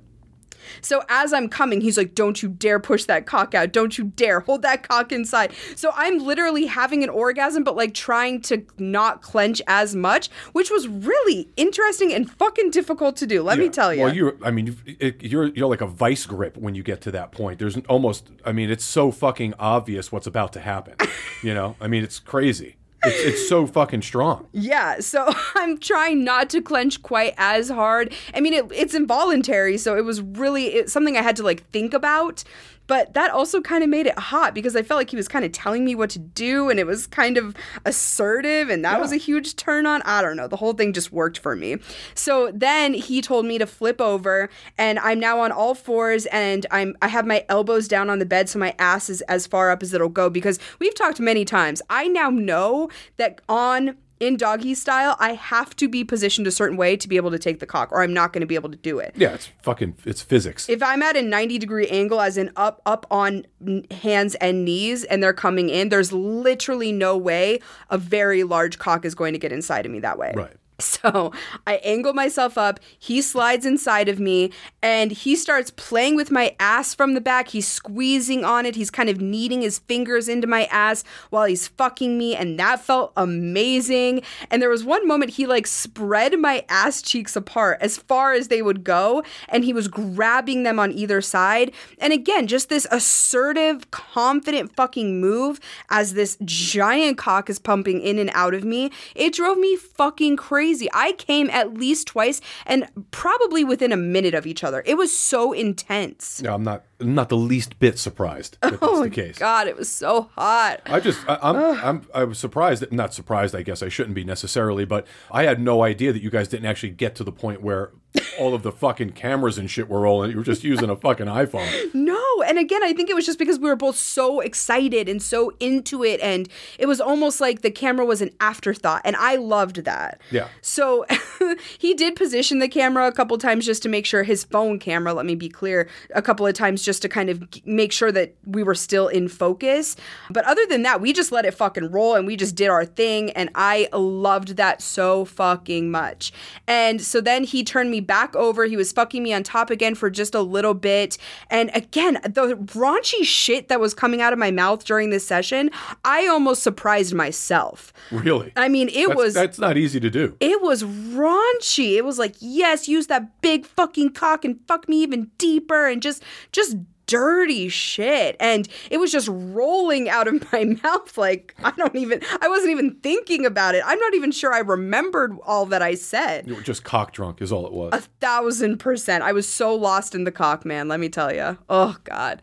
[0.80, 3.72] So as I'm coming, he's like, Don't you dare push that cock out.
[3.72, 5.52] Don't you dare hold that cock inside.
[5.76, 10.70] So I'm literally having an orgasm, but like trying to not clench as much, which
[10.70, 13.42] was really interesting and fucking difficult to do.
[13.42, 14.02] Let me tell you.
[14.02, 14.36] Well, you're.
[14.42, 17.58] I mean, you've- you're you're like a vice grip when you get to that point.
[17.58, 18.28] There's almost.
[18.44, 20.94] I mean, it's so fucking obvious what's about to happen.
[21.42, 21.76] you know.
[21.80, 22.76] I mean, it's crazy.
[23.08, 24.46] It's, it's so fucking strong.
[24.52, 28.12] Yeah, so I'm trying not to clench quite as hard.
[28.34, 31.68] I mean, it, it's involuntary, so it was really it's something I had to like
[31.70, 32.44] think about.
[32.88, 35.44] But that also kind of made it hot because I felt like he was kind
[35.44, 39.00] of telling me what to do and it was kind of assertive and that Yeah.
[39.00, 40.02] was a huge turn on.
[40.02, 40.48] I don't know.
[40.48, 41.76] The whole thing just worked for me.
[42.14, 46.66] So then he told me to flip over and I'm now on all fours and
[46.70, 49.70] I'm I have my elbows down on the bed so my ass is as far
[49.70, 51.82] up as it'll go because we've talked many times.
[51.90, 56.76] I now know that on in doggy style, I have to be positioned a certain
[56.76, 58.70] way to be able to take the cock, or I'm not going to be able
[58.70, 59.14] to do it.
[59.16, 60.68] Yeah, it's fucking it's physics.
[60.68, 63.46] If I'm at a 90 degree angle, as in up, up on
[63.90, 67.60] hands and knees, and they're coming in, there's literally no way
[67.90, 70.32] a very large cock is going to get inside of me that way.
[70.36, 70.56] right.
[70.98, 71.32] So
[71.66, 72.80] I angle myself up.
[72.98, 74.52] He slides inside of me
[74.82, 77.48] and he starts playing with my ass from the back.
[77.48, 78.74] He's squeezing on it.
[78.74, 82.34] He's kind of kneading his fingers into my ass while he's fucking me.
[82.36, 84.22] And that felt amazing.
[84.50, 88.48] And there was one moment he like spread my ass cheeks apart as far as
[88.48, 89.22] they would go.
[89.48, 91.72] And he was grabbing them on either side.
[91.98, 95.60] And again, just this assertive, confident fucking move
[95.90, 98.90] as this giant cock is pumping in and out of me.
[99.14, 100.67] It drove me fucking crazy.
[100.92, 104.82] I came at least twice and probably within a minute of each other.
[104.86, 106.42] It was so intense.
[106.42, 109.38] No, I'm not not the least bit surprised that that's Oh the case.
[109.38, 110.80] God, it was so hot.
[110.86, 114.14] I just I, I'm I'm I was surprised that not surprised I guess I shouldn't
[114.14, 117.32] be necessarily, but I had no idea that you guys didn't actually get to the
[117.32, 117.92] point where
[118.38, 120.30] all of the fucking cameras and shit were rolling.
[120.30, 121.68] You were just using a fucking iPhone.
[121.94, 125.22] No, and again, I think it was just because we were both so excited and
[125.22, 129.36] so into it, and it was almost like the camera was an afterthought, and I
[129.36, 130.20] loved that.
[130.30, 130.48] Yeah.
[130.60, 131.06] So
[131.78, 135.14] he did position the camera a couple times just to make sure his phone camera,
[135.14, 138.34] let me be clear, a couple of times just to kind of make sure that
[138.46, 139.96] we were still in focus.
[140.30, 142.84] But other than that, we just let it fucking roll and we just did our
[142.84, 143.30] thing.
[143.32, 146.32] And I loved that so fucking much.
[146.66, 148.64] And so then he turned me back over.
[148.64, 151.18] He was fucking me on top again for just a little bit.
[151.50, 155.70] And again, the raunchy shit that was coming out of my mouth during this session,
[156.04, 157.92] I almost surprised myself.
[158.10, 158.52] Really.
[158.56, 160.36] I mean, it that's, was that's not easy to do.
[160.40, 161.96] it was raunchy.
[161.96, 166.02] It was like, yes, use that big fucking cock and fuck me even deeper and
[166.02, 166.22] just
[166.52, 166.76] just
[167.08, 168.36] dirty shit.
[168.38, 172.70] And it was just rolling out of my mouth like I don't even I wasn't
[172.70, 173.82] even thinking about it.
[173.84, 176.46] I'm not even sure I remembered all that I said.
[176.46, 177.92] You were just cock drunk is all it was.
[177.92, 179.24] A thousand percent.
[179.24, 181.58] I was so lost in the cock, man, let me tell you.
[181.68, 182.40] Oh God.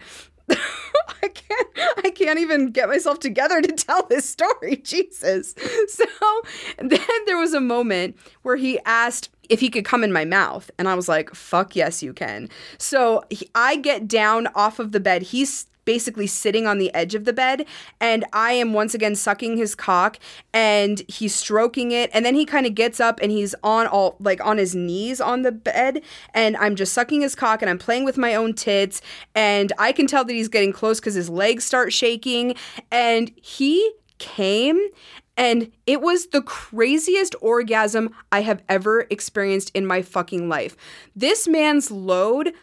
[0.49, 1.67] I can't
[2.03, 4.75] I can't even get myself together to tell this story.
[4.83, 5.55] Jesus.
[5.87, 6.05] So
[6.77, 10.69] then there was a moment where he asked if he could come in my mouth.
[10.77, 14.91] And I was like, "Fuck yes, you can." So he, I get down off of
[14.91, 15.23] the bed.
[15.23, 17.65] He's basically sitting on the edge of the bed.
[18.01, 20.19] And I am once again sucking his cock
[20.53, 22.09] and he's stroking it.
[22.13, 25.21] And then he kind of gets up and he's on all like on his knees
[25.21, 26.01] on the bed.
[26.33, 29.01] And I'm just sucking his cock and I'm playing with my own tits.
[29.33, 32.55] And I can tell that he's getting close cuz his legs start shaking.
[32.91, 34.79] And he came
[35.37, 40.75] and it was the craziest orgasm I have ever experienced in my fucking life.
[41.15, 42.53] This man's load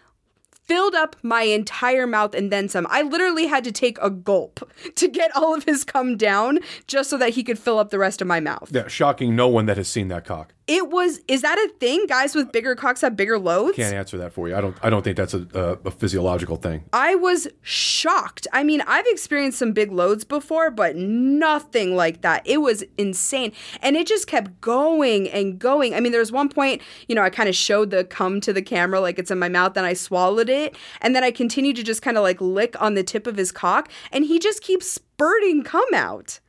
[0.64, 2.86] filled up my entire mouth and then some.
[2.88, 4.60] I literally had to take a gulp
[4.94, 7.98] to get all of his cum down just so that he could fill up the
[7.98, 8.70] rest of my mouth.
[8.72, 10.54] yeah, shocking no one that has seen that cock.
[10.68, 12.06] It was is that a thing?
[12.06, 13.76] Guys with bigger cocks have bigger loads?
[13.76, 14.54] Can't answer that for you.
[14.54, 16.84] I don't I don't think that's a, a, a physiological thing.
[16.92, 18.46] I was shocked.
[18.52, 22.46] I mean, I've experienced some big loads before, but nothing like that.
[22.46, 23.52] It was insane.
[23.82, 25.94] And it just kept going and going.
[25.94, 28.52] I mean, there was one point, you know, I kind of showed the cum to
[28.52, 30.51] the camera like it's in my mouth, and I swallowed it.
[31.00, 33.52] And then I continue to just kind of like lick on the tip of his
[33.52, 36.40] cock, and he just keeps spurting cum out.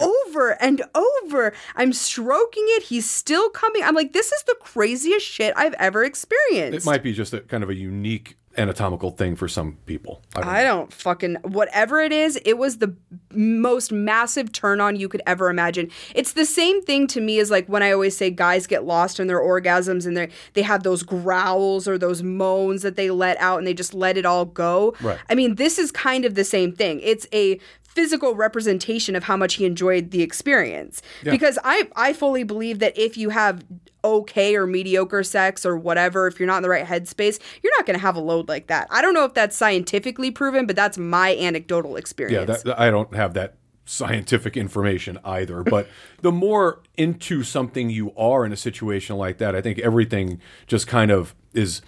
[0.00, 1.52] Over and over.
[1.76, 2.84] I'm stroking it.
[2.84, 3.82] He's still coming.
[3.82, 6.86] I'm like, this is the craziest shit I've ever experienced.
[6.86, 10.22] It might be just a kind of a unique anatomical thing for some people.
[10.34, 12.94] I don't I don't fucking whatever it is, it was the
[13.32, 15.90] most massive turn on you could ever imagine.
[16.14, 19.20] It's the same thing to me as like when I always say guys get lost
[19.20, 23.38] in their orgasms and they they have those growls or those moans that they let
[23.38, 24.94] out and they just let it all go.
[25.00, 25.18] Right.
[25.28, 27.00] I mean, this is kind of the same thing.
[27.02, 27.58] It's a
[27.94, 31.02] physical representation of how much he enjoyed the experience.
[31.22, 33.64] Because I I fully believe that if you have
[34.02, 37.86] okay or mediocre sex or whatever, if you're not in the right headspace, you're not
[37.86, 38.86] going to have a load like that.
[38.90, 42.62] I don't know if that's scientifically proven, but that's my anecdotal Yeah, experience.
[42.64, 43.54] that, I don't have that
[43.86, 45.62] scientific information either.
[45.62, 45.88] But
[46.20, 50.86] the more into something you are in a situation like that, I think everything just
[50.86, 51.80] kind of is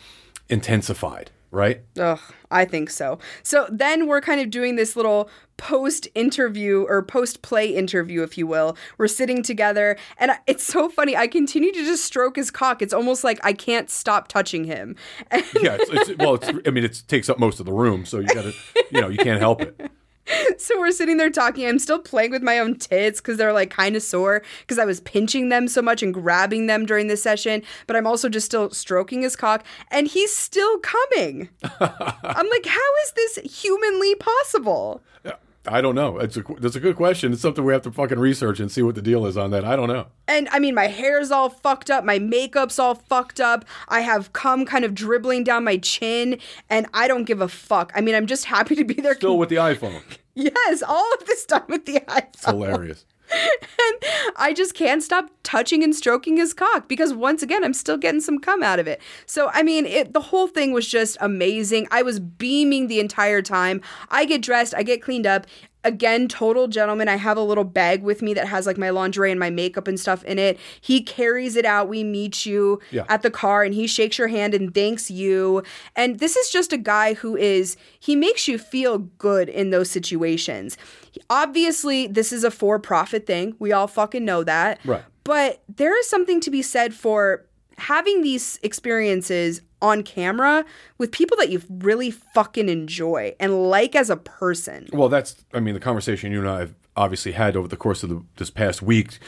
[0.49, 1.81] intensified, right?
[1.99, 3.19] Ugh, I think so.
[3.43, 8.37] So then we're kind of doing this little post interview or post play interview, if
[8.37, 8.77] you will.
[8.99, 11.17] We're sitting together, and it's so funny.
[11.17, 12.83] I continue to just stroke his cock.
[12.83, 14.97] It's almost like I can't stop touching him.
[15.31, 18.05] And Yeah, it's, it's, well, it's, I mean, it takes up most of the room,
[18.05, 18.55] so you got to,
[18.91, 19.81] you know, you can't help it.
[20.59, 21.67] so we're sitting there talking.
[21.67, 24.85] I'm still playing with my own tits because they're like kind of sore because I
[24.85, 27.63] was pinching them so much and grabbing them during the session.
[27.87, 31.49] But I'm also just still stroking his cock, and he's still coming.
[31.81, 35.03] I'm like, how is this humanly possible?
[35.69, 36.19] I don't know.
[36.19, 37.33] It's a that's a good question.
[37.33, 39.65] It's something we have to fucking research and see what the deal is on that.
[39.65, 40.07] I don't know.
[40.29, 43.65] And I mean, my hair's all fucked up, my makeup's all fucked up.
[43.89, 46.39] I have cum kind of dribbling down my chin,
[46.71, 47.93] and I don't give a fuck.
[47.95, 49.15] I mean, I'm just happy to be there.
[49.15, 50.03] Still with the iPhone.
[50.35, 52.51] yes, all of this done with the It's iPhone.
[52.51, 53.05] hilarious.
[53.33, 57.97] And I just can't stop touching and stroking his cock because once again, I'm still
[57.97, 59.01] getting some cum out of it.
[59.27, 61.87] So I mean, it the whole thing was just amazing.
[61.91, 63.81] I was beaming the entire time.
[64.11, 65.47] I get dressed, I get cleaned up.
[65.85, 67.09] Again, total gentleman.
[67.09, 69.87] I have a little bag with me that has like my lingerie and my makeup
[69.87, 70.59] and stuff in it.
[70.81, 71.89] He carries it out.
[71.89, 73.05] We meet you Yeah.
[73.09, 75.63] at the car and he shakes your hand and thanks you.
[75.95, 79.89] And this is just a guy who is, he makes you feel good in those
[79.89, 80.77] situations.
[81.31, 83.55] Obviously, this is a for profit thing.
[83.59, 84.81] We all fucking know that.
[84.85, 85.05] Right.
[85.25, 87.45] But there is something to be said for
[87.79, 90.65] having these experiences on camera
[90.99, 94.89] with people that you really fucking enjoy and like as a person.
[94.93, 98.03] Well, that's I mean the conversation you and I have obviously had over the course
[98.03, 99.19] of the, this past week,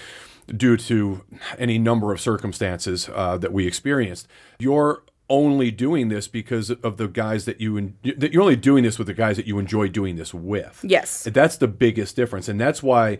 [0.47, 1.23] due to
[1.59, 4.27] any number of circumstances uh, that we experienced.
[4.59, 8.83] You're only doing this because of the guys that you en- that you're only doing
[8.85, 10.81] this with the guys that you enjoy doing this with.
[10.83, 11.25] Yes.
[11.25, 13.19] That's the biggest difference, and that's why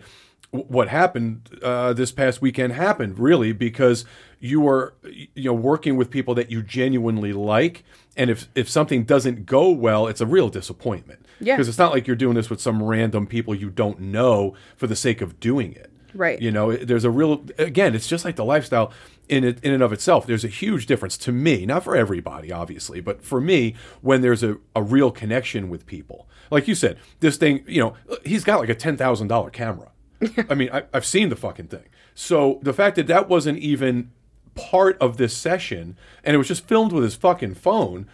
[0.51, 4.03] what happened uh, this past weekend happened really because
[4.39, 7.83] you were you know working with people that you genuinely like,
[8.17, 11.25] and if if something doesn't go well, it's a real disappointment.
[11.41, 11.55] Yeah.
[11.55, 14.87] because it's not like you're doing this with some random people you don't know for
[14.87, 15.89] the sake of doing it.
[16.13, 16.41] Right.
[16.41, 18.91] You know, there's a real again, it's just like the lifestyle
[19.27, 20.25] in it in and of itself.
[20.25, 24.43] There's a huge difference to me, not for everybody, obviously, but for me, when there's
[24.43, 26.27] a, a real connection with people.
[26.51, 27.95] Like you said, this thing, you know,
[28.25, 29.91] he's got like a ten thousand dollar camera.
[30.49, 31.85] I mean, I, I've seen the fucking thing.
[32.15, 34.11] So the fact that that wasn't even
[34.55, 38.07] part of this session, and it was just filmed with his fucking phone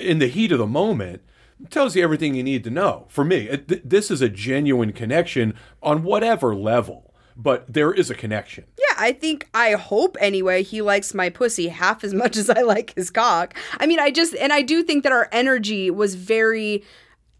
[0.00, 1.22] in the heat of the moment,
[1.68, 3.06] tells you everything you need to know.
[3.08, 7.09] For me, it, th- this is a genuine connection on whatever level,
[7.42, 8.64] but there is a connection.
[8.78, 12.62] Yeah, I think I hope anyway he likes my pussy half as much as I
[12.62, 13.54] like his cock.
[13.78, 16.84] I mean, I just and I do think that our energy was very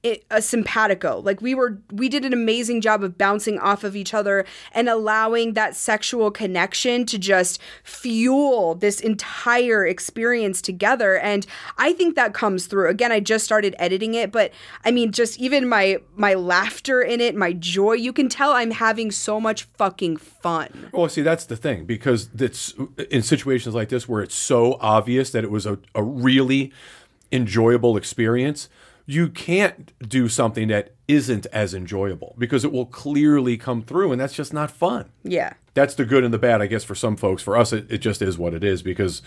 [0.05, 1.21] i- a simpatico.
[1.21, 4.89] Like we were we did an amazing job of bouncing off of each other and
[4.89, 11.47] allowing that sexual connection to just fuel this entire experience together and
[11.79, 12.89] I think that comes through.
[12.89, 14.53] Again, I just started editing it, but
[14.85, 18.71] I mean just even my my laughter in it, my joy, you can tell I'm
[18.71, 20.89] having so much fucking fun.
[20.93, 22.75] Well, see, that's the thing because it's
[23.11, 26.73] in situations like this where it's so obvious that it was a, a really
[27.33, 28.69] enjoyable experience.
[29.11, 34.21] You can't do something that isn't as enjoyable because it will clearly come through, and
[34.21, 35.11] that's just not fun.
[35.25, 35.55] Yeah.
[35.75, 37.43] That's the good and the bad, I guess, for some folks.
[37.43, 39.23] For us, it, it just is what it is because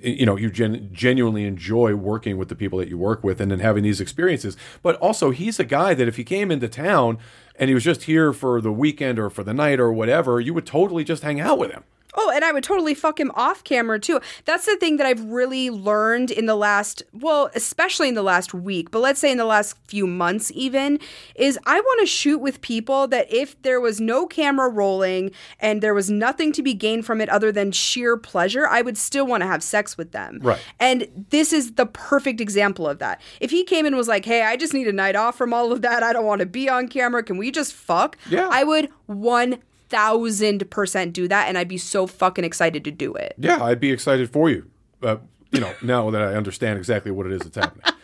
[0.00, 3.50] you know you gen- genuinely enjoy working with the people that you work with and
[3.50, 7.18] then having these experiences but also he's a guy that if he came into town
[7.56, 10.54] and he was just here for the weekend or for the night or whatever you
[10.54, 11.84] would totally just hang out with him
[12.16, 14.20] Oh, and I would totally fuck him off camera too.
[14.44, 18.54] That's the thing that I've really learned in the last, well, especially in the last
[18.54, 20.98] week, but let's say in the last few months even,
[21.34, 25.82] is I want to shoot with people that if there was no camera rolling and
[25.82, 29.26] there was nothing to be gained from it other than sheer pleasure, I would still
[29.26, 30.40] want to have sex with them.
[30.42, 30.60] Right.
[30.78, 33.20] And this is the perfect example of that.
[33.40, 35.72] If he came and was like, hey, I just need a night off from all
[35.72, 38.16] of that, I don't want to be on camera, can we just fuck?
[38.30, 38.48] Yeah.
[38.50, 39.58] I would one
[39.88, 43.34] thousand percent do that, and I'd be so fucking excited to do it.
[43.38, 44.70] yeah i'd be excited for you.
[45.02, 45.16] Uh,
[45.52, 47.84] you know now that i understand exactly what it is that's happening.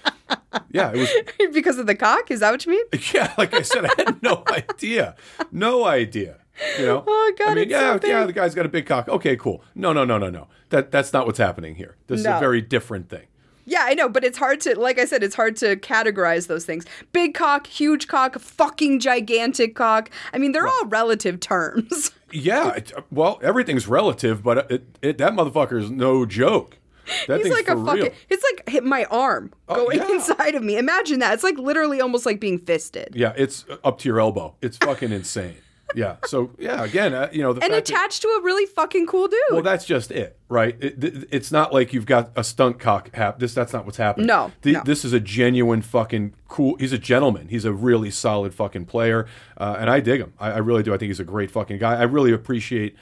[0.73, 2.31] Yeah it was because of the cock?
[2.31, 2.85] Is that what you mean?
[3.15, 5.17] yeah like i said i had no idea.
[5.53, 6.39] No idea
[6.79, 7.05] you know?
[7.07, 9.09] Oh, God, i mean yeah so yeah the guy's got a big cock.
[9.09, 9.63] Okay cool.
[9.75, 10.49] No no no no no.
[10.71, 11.97] That that's not what's happening here.
[12.07, 13.27] This is a very different thing
[13.67, 16.65] Yeah, I know, but it's hard to, like I said, it's hard to categorize those
[16.65, 16.85] things.
[17.13, 20.11] Big cock, huge cock, fucking gigantic cock.
[20.33, 22.13] I mean, they're all relative terms.
[22.33, 26.79] Yeah, it, well, everything's relative, but it, it, that motherfucker is no joke.
[27.27, 28.05] That He's like a fucking.
[28.05, 28.13] real.
[28.29, 30.15] It's like hit my arm oh, going Oh, yeah.
[30.15, 30.79] inside of me.
[30.79, 31.35] Imagine that.
[31.35, 33.15] It's like literally almost like being fisted.
[33.17, 34.55] Yeah, it's up to your elbow.
[34.63, 35.57] It's fucking insane.
[35.95, 36.17] Yeah.
[36.27, 39.07] So yeah, again, uh, you know, the and fact that- attached to a really fucking
[39.07, 39.39] cool dude.
[39.51, 40.77] well, that's just it, right?
[40.81, 43.15] It, th- it's not like you've got a stunt cock.
[43.15, 44.27] Hap- this that's not what's happening.
[44.27, 44.83] No, no.
[44.85, 46.77] This is a genuine fucking cool.
[46.77, 47.49] He's a gentleman.
[47.49, 49.27] He's a really solid fucking player,
[49.59, 50.33] uh, and I dig him.
[50.39, 50.95] I, I really do.
[50.95, 51.97] I think he's a great fucking guy.
[51.99, 52.97] I really appreciate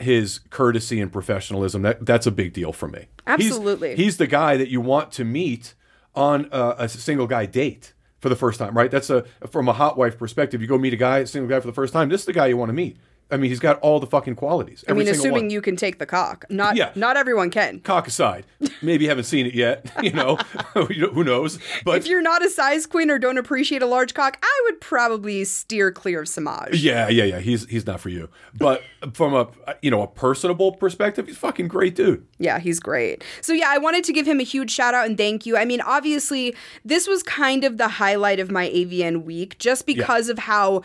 [0.00, 1.82] his courtesy and professionalism.
[1.82, 3.00] That that's a big deal for me.
[3.36, 3.96] He's- Absolutely.
[3.96, 5.74] he's, the guy that you want to meet
[6.14, 8.90] on a, a single guy date for the first time, right?
[8.90, 10.60] That's a from a hot wife perspective.
[10.60, 12.08] You go meet a guy, single guy for the first time.
[12.08, 12.96] This is the guy you want to meet.
[13.30, 14.84] I mean, he's got all the fucking qualities.
[14.88, 15.50] I mean, assuming one.
[15.50, 16.46] you can take the cock.
[16.48, 16.92] Not Yeah.
[16.94, 17.80] not everyone can.
[17.80, 18.46] cock aside,
[18.80, 19.90] maybe you haven't seen it yet.
[20.08, 20.36] You know,
[20.74, 21.58] who knows?
[21.84, 24.80] But If you're not a size queen or don't appreciate a large cock, I would
[24.80, 26.68] probably steer clear of Semaj.
[26.72, 27.40] yeah, yeah, yeah.
[27.40, 28.30] He's he's not for you.
[28.54, 29.48] But from a
[29.82, 32.26] you know a personable perspective, he's fucking great dude.
[32.38, 33.22] Yeah, he's great.
[33.42, 35.56] So yeah, I wanted to give him a huge shout out and thank you.
[35.58, 36.54] I mean, obviously,
[36.84, 40.82] this was kind of the highlight of my AVN week just because of how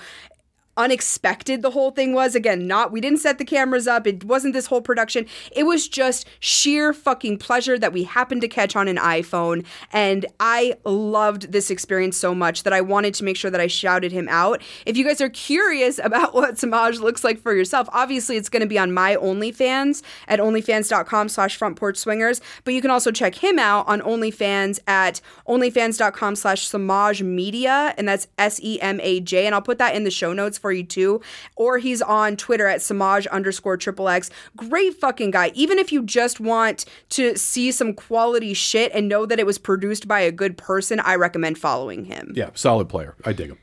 [0.77, 2.35] unexpected the whole thing was.
[2.35, 4.07] Again not we didn't set the cameras up.
[4.07, 5.25] It wasn't this whole production.
[5.51, 9.65] It was just sheer fucking pleasure that we happened to catch on an iphone.
[9.91, 13.67] And i loved this experience so much that i wanted to make sure that i
[13.67, 14.61] shouted him out.
[14.85, 18.61] If you guys are curious about what semaj looks like for yourself obviously it's going
[18.61, 22.41] to be on my onlyfans at onlyfans.com slash front porch swingers.
[22.63, 28.07] But you can also check him out on onlyfans at onlyfans.com slash semaj media and
[28.07, 31.19] that's s-e-m-a-j and i'll put that in the show notes for you too
[31.57, 36.01] or he's on twitter at semaj underscore triple x great fucking guy even if you
[36.01, 40.31] just want to see some quality shit and know that it was produced by a
[40.31, 43.15] good person i recommend following him Yeah, solid player.
[43.25, 43.57] I dig him.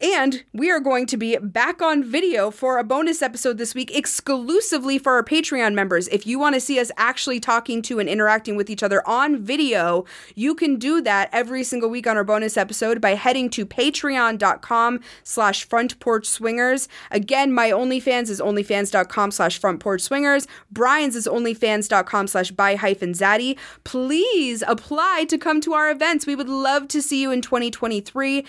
[0.00, 3.96] And we are going to be back on video for a bonus episode this week
[3.96, 6.06] exclusively for our Patreon members.
[6.08, 9.38] If you want to see us actually talking to and interacting with each other on
[9.38, 13.64] video, you can do that every single week on our bonus episode bi heading to
[13.64, 16.88] patreon.com slash front porch swingers.
[17.10, 20.46] Again, my OnlyFans is onlyfans.com slash front porch swingers.
[20.70, 23.56] Brian's is onlyfans.com slash by hyphen zaddy.
[23.84, 26.26] Please apply to come to our events.
[26.26, 28.44] We would love to see you in 2023.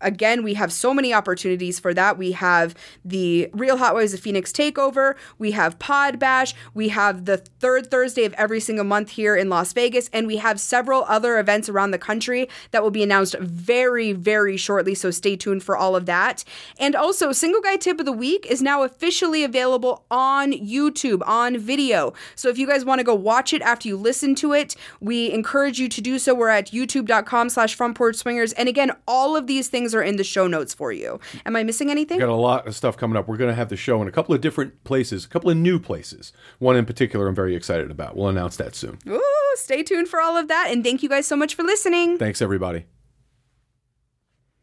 [0.00, 2.18] Again, we have so many opportunities for that.
[2.18, 2.74] We have
[3.04, 5.14] the Real Housewives of Phoenix takeover.
[5.38, 6.54] We have Pod Bash.
[6.74, 10.08] We have the third Thursday of every single month here in Las Vegas.
[10.12, 14.56] And we have several other events around the country that will be announced very, very
[14.56, 14.94] shortly.
[14.94, 16.44] So stay tuned for all of that.
[16.78, 21.58] And also, Single Guy Tip of the Week is now officially available on YouTube, on
[21.58, 22.12] video.
[22.34, 25.30] So if you guys want to go watch it after you listen to it, we
[25.32, 26.34] encourage you to do so.
[26.34, 28.52] We're at youtube.com slash front porch swingers.
[28.54, 31.18] And again, all of these things are in the show notes for you.
[31.44, 32.20] Am I missing anything?
[32.20, 33.26] Got a lot of stuff coming up.
[33.26, 35.56] We're going to have the show in a couple of different places, a couple of
[35.56, 36.32] new places.
[36.60, 38.16] One in particular, I'm very excited about.
[38.16, 38.98] We'll announce that soon.
[39.08, 39.20] Ooh,
[39.56, 40.68] stay tuned for all of that.
[40.70, 42.16] And thank you guys so much for listening.
[42.16, 42.86] Thanks, everybody.